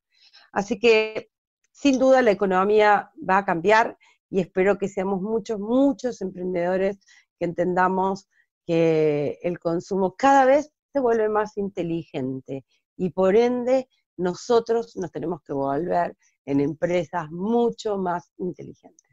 Así 0.52 0.80
que 0.80 1.30
sin 1.72 2.00
duda 2.00 2.24
la 2.24 2.32
economía 2.32 3.12
va 3.18 3.38
a 3.38 3.46
cambiar 3.46 3.96
y 4.32 4.40
espero 4.40 4.80
que 4.80 4.88
seamos 4.88 5.22
muchos, 5.22 5.60
muchos 5.60 6.22
emprendedores 6.22 6.98
que 7.38 7.46
entendamos 7.46 8.28
que 8.66 9.38
el 9.44 9.60
consumo 9.60 10.16
cada 10.18 10.46
vez 10.46 10.72
se 10.92 11.00
vuelve 11.00 11.30
más 11.30 11.56
inteligente 11.58 12.66
y 12.98 13.12
por 13.12 13.36
ende 13.36 13.90
nosotros 14.18 14.98
nos 14.98 15.12
tenemos 15.12 15.44
que 15.44 15.54
volver 15.54 16.18
en 16.46 16.62
empresas 16.62 17.30
mucho 17.30 18.00
más 18.00 18.32
inteligentes. 18.40 19.09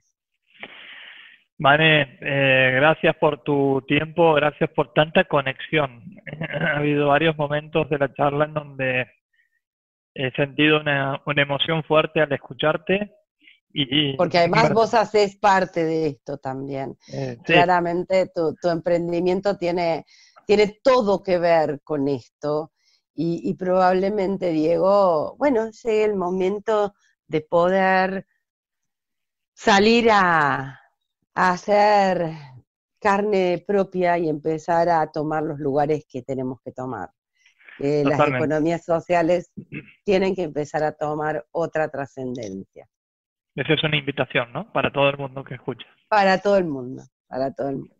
Vane, 1.59 2.18
eh, 2.20 2.72
gracias 2.74 3.16
por 3.16 3.42
tu 3.42 3.82
tiempo, 3.88 4.34
gracias 4.34 4.70
por 4.70 4.92
tanta 4.92 5.24
conexión. 5.24 6.02
ha 6.61 6.78
habido 6.78 7.09
varios 7.09 7.36
momentos 7.36 7.88
de 7.88 7.98
la 7.98 8.12
charla 8.12 8.44
en 8.44 8.54
donde 8.54 9.07
he 10.14 10.30
sentido 10.32 10.80
una, 10.80 11.22
emoción 11.36 11.82
fuerte 11.84 12.20
al 12.20 12.32
escucharte. 12.32 13.12
Y, 13.78 14.16
Porque 14.16 14.38
además 14.38 14.72
vos 14.72 14.94
haces 14.94 15.36
parte 15.36 15.84
de 15.84 16.07
esto 16.07 16.38
también. 16.38 16.96
Eh, 17.12 17.36
Claramente 17.44 18.30
tu, 18.34 18.68
emprendimiento 18.68 19.59
tiene, 19.59 20.07
tiene 20.46 20.78
todo 20.82 21.22
que 21.22 21.38
ver 21.38 21.80
con 21.84 22.09
esto. 22.09 22.72
Y, 23.14 23.48
y 23.48 23.54
probablemente, 23.54 24.50
Diego, 24.50 25.36
bueno, 25.38 25.70
llegue 25.70 26.04
el 26.04 26.16
momento 26.16 26.94
de 27.26 27.40
poder 27.42 28.26
salir 29.54 30.11
a, 30.11 30.80
hacer 31.37 32.30
carne 32.99 33.62
propia 33.66 34.18
y 34.18 34.28
empezar 34.28 34.89
a 34.89 35.07
tomar 35.12 35.43
los 35.43 35.59
lugares 35.59 36.07
que 36.11 36.22
tenemos 36.22 36.61
que 36.64 36.72
tomar. 36.72 37.11
las 37.78 38.28
economías 38.28 38.84
sociales 38.84 39.53
tienen 40.03 40.34
que 40.34 40.45
empezar 40.45 40.82
a 40.82 40.93
tomar 40.93 41.45
otra 41.53 41.89
trascendencia. 41.91 42.87
Esa 43.55 43.74
es 43.74 43.84
una 43.84 43.97
invitación, 43.97 44.53
¿no? 44.53 44.72
Para 44.72 44.91
todo 44.91 45.11
el 45.11 45.18
mundo 45.18 45.45
que 45.45 45.55
escucha. 45.55 45.87
Para 46.09 46.39
todo 46.39 46.57
el 46.57 46.64
mundo, 46.64 47.03
para 47.28 47.53
todo 47.53 47.68
el 47.68 47.76
mundo. 47.76 47.95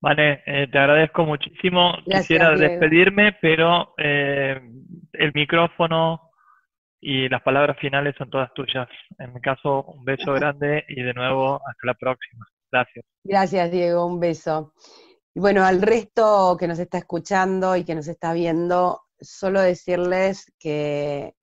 Vale, 0.00 0.42
eh, 0.46 0.68
te 0.70 0.78
agradezco 0.78 1.24
muchísimo. 1.24 1.94
Quisiera 2.04 2.52
despedirme, 2.52 3.36
pero 3.40 3.94
eh, 3.98 4.60
el 5.12 5.32
micrófono 5.34 6.30
y 7.00 7.28
las 7.28 7.42
palabras 7.42 7.76
finales 7.78 8.14
son 8.16 8.30
todas 8.30 8.54
tuyas. 8.54 8.88
En 9.18 9.34
mi 9.34 9.40
caso, 9.40 9.82
un 9.82 10.04
beso 10.04 10.32
grande 10.34 10.84
y 10.88 11.02
de 11.02 11.14
nuevo 11.14 11.60
hasta 11.66 11.86
la 11.86 11.94
próxima. 11.94 12.46
Gracias. 12.70 13.04
Gracias, 13.24 13.70
Diego. 13.70 14.06
Un 14.06 14.20
beso. 14.20 14.72
Y 15.34 15.40
bueno, 15.40 15.64
al 15.64 15.82
resto 15.82 16.56
que 16.58 16.66
nos 16.66 16.78
está 16.78 16.98
escuchando 16.98 17.76
y 17.76 17.84
que 17.84 17.94
nos 17.94 18.08
está 18.08 18.32
viendo, 18.32 19.02
solo 19.20 19.60
decirles 19.60 20.52
que 20.58 21.34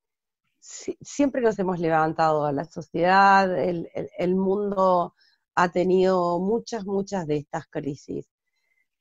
siempre 0.60 1.42
nos 1.42 1.58
hemos 1.60 1.80
levantado 1.80 2.46
a 2.46 2.52
la 2.52 2.66
sociedad, 2.66 3.58
el, 3.58 3.90
el 3.94 4.36
mundo 4.36 5.16
ha 5.56 5.72
tenido 5.72 6.40
muchas, 6.40 6.86
muchas 6.86 7.28
de 7.28 7.38
estas 7.38 7.68
crisis. 7.68 8.28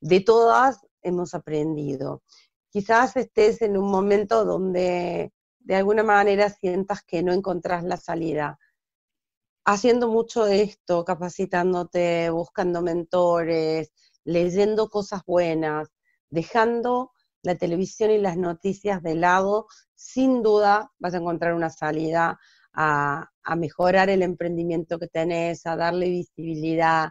De 0.01 0.21
todas 0.21 0.87
hemos 1.03 1.35
aprendido. 1.35 2.23
Quizás 2.71 3.17
estés 3.17 3.63
en 3.63 3.77
un 3.77 3.91
momento 3.91 4.45
donde 4.45 5.33
de 5.61 5.75
alguna 5.75 6.03
manera 6.03 6.51
sientas 6.51 7.03
que 7.03 7.23
no 7.23 7.33
encontrás 7.33 7.85
la 7.85 7.97
salida 7.97 8.59
haciendo 9.65 10.09
mucho 10.09 10.47
esto, 10.47 11.05
capacitándote, 11.05 12.31
buscando 12.31 12.83
mentores, 12.83 13.93
leyendo 14.25 14.89
cosas 14.89 15.23
buenas, 15.27 15.89
dejando 16.31 17.13
la 17.43 17.57
televisión 17.57 18.11
y 18.11 18.19
las 18.19 18.37
noticias 18.37 19.03
de 19.03 19.15
lado, 19.15 19.67
sin 19.95 20.43
duda 20.43 20.91
vas 20.99 21.15
a 21.15 21.19
encontrar 21.19 21.55
una 21.55 21.71
salida 21.71 22.39
a, 22.75 23.31
mejorar 23.57 24.09
el 24.11 24.23
emprendimiento 24.23 24.99
que 24.99 25.07
tenés, 25.07 25.67
a 25.67 25.77
darle 25.77 26.09
visibilidad, 26.09 27.11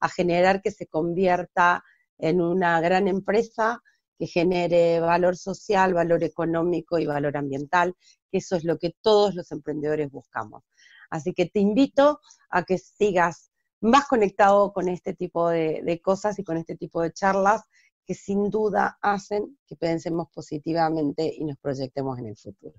a 0.00 0.08
generar 0.08 0.62
que 0.62 0.70
se 0.70 0.86
convierta 0.86 1.84
en 2.18 2.40
una 2.40 2.80
gran 2.80 3.06
empresa 3.08 3.80
que 4.18 4.26
genere 4.26 5.00
valor 5.00 5.36
social, 5.36 5.94
valor 5.94 6.24
económico 6.24 6.98
y 6.98 7.06
valor 7.06 7.36
ambiental, 7.36 7.94
que 8.30 8.38
eso 8.38 8.56
es 8.56 8.64
lo 8.64 8.78
que 8.78 8.94
todos 9.02 9.34
los 9.34 9.50
emprendedores 9.52 10.10
buscamos. 10.10 10.62
Así 11.10 11.32
que 11.32 11.46
te 11.46 11.60
invito 11.60 12.20
a 12.50 12.64
que 12.64 12.78
sigas 12.78 13.50
más 13.80 14.06
conectado 14.06 14.72
con 14.72 14.88
este 14.88 15.14
tipo 15.14 15.48
de, 15.48 15.82
de 15.82 16.00
cosas 16.00 16.38
y 16.38 16.44
con 16.44 16.56
este 16.56 16.76
tipo 16.76 17.02
de 17.02 17.12
charlas 17.12 17.62
que 18.06 18.14
sin 18.14 18.50
duda 18.50 18.98
hacen 19.00 19.58
que 19.66 19.76
pensemos 19.76 20.28
positivamente 20.32 21.32
y 21.36 21.44
nos 21.44 21.58
proyectemos 21.58 22.18
en 22.18 22.26
el 22.26 22.36
futuro. 22.36 22.74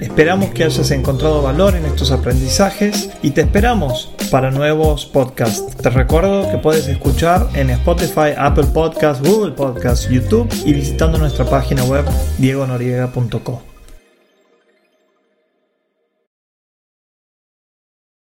Esperamos 0.00 0.50
que 0.50 0.64
hayas 0.64 0.90
encontrado 0.92 1.42
valor 1.42 1.74
en 1.74 1.84
estos 1.84 2.12
aprendizajes 2.12 3.10
y 3.22 3.32
te 3.32 3.40
esperamos 3.40 4.14
para 4.30 4.50
nuevos 4.50 5.06
podcasts. 5.06 5.76
Te 5.76 5.90
recuerdo 5.90 6.50
que 6.50 6.58
puedes 6.58 6.86
escuchar 6.86 7.48
en 7.54 7.70
Spotify, 7.70 8.34
Apple 8.36 8.66
Podcasts, 8.72 9.26
Google 9.26 9.52
Podcasts, 9.52 10.08
YouTube 10.08 10.48
y 10.64 10.72
visitando 10.72 11.18
nuestra 11.18 11.44
página 11.44 11.84
web 11.84 12.04
diegonoriega.co. 12.38 13.73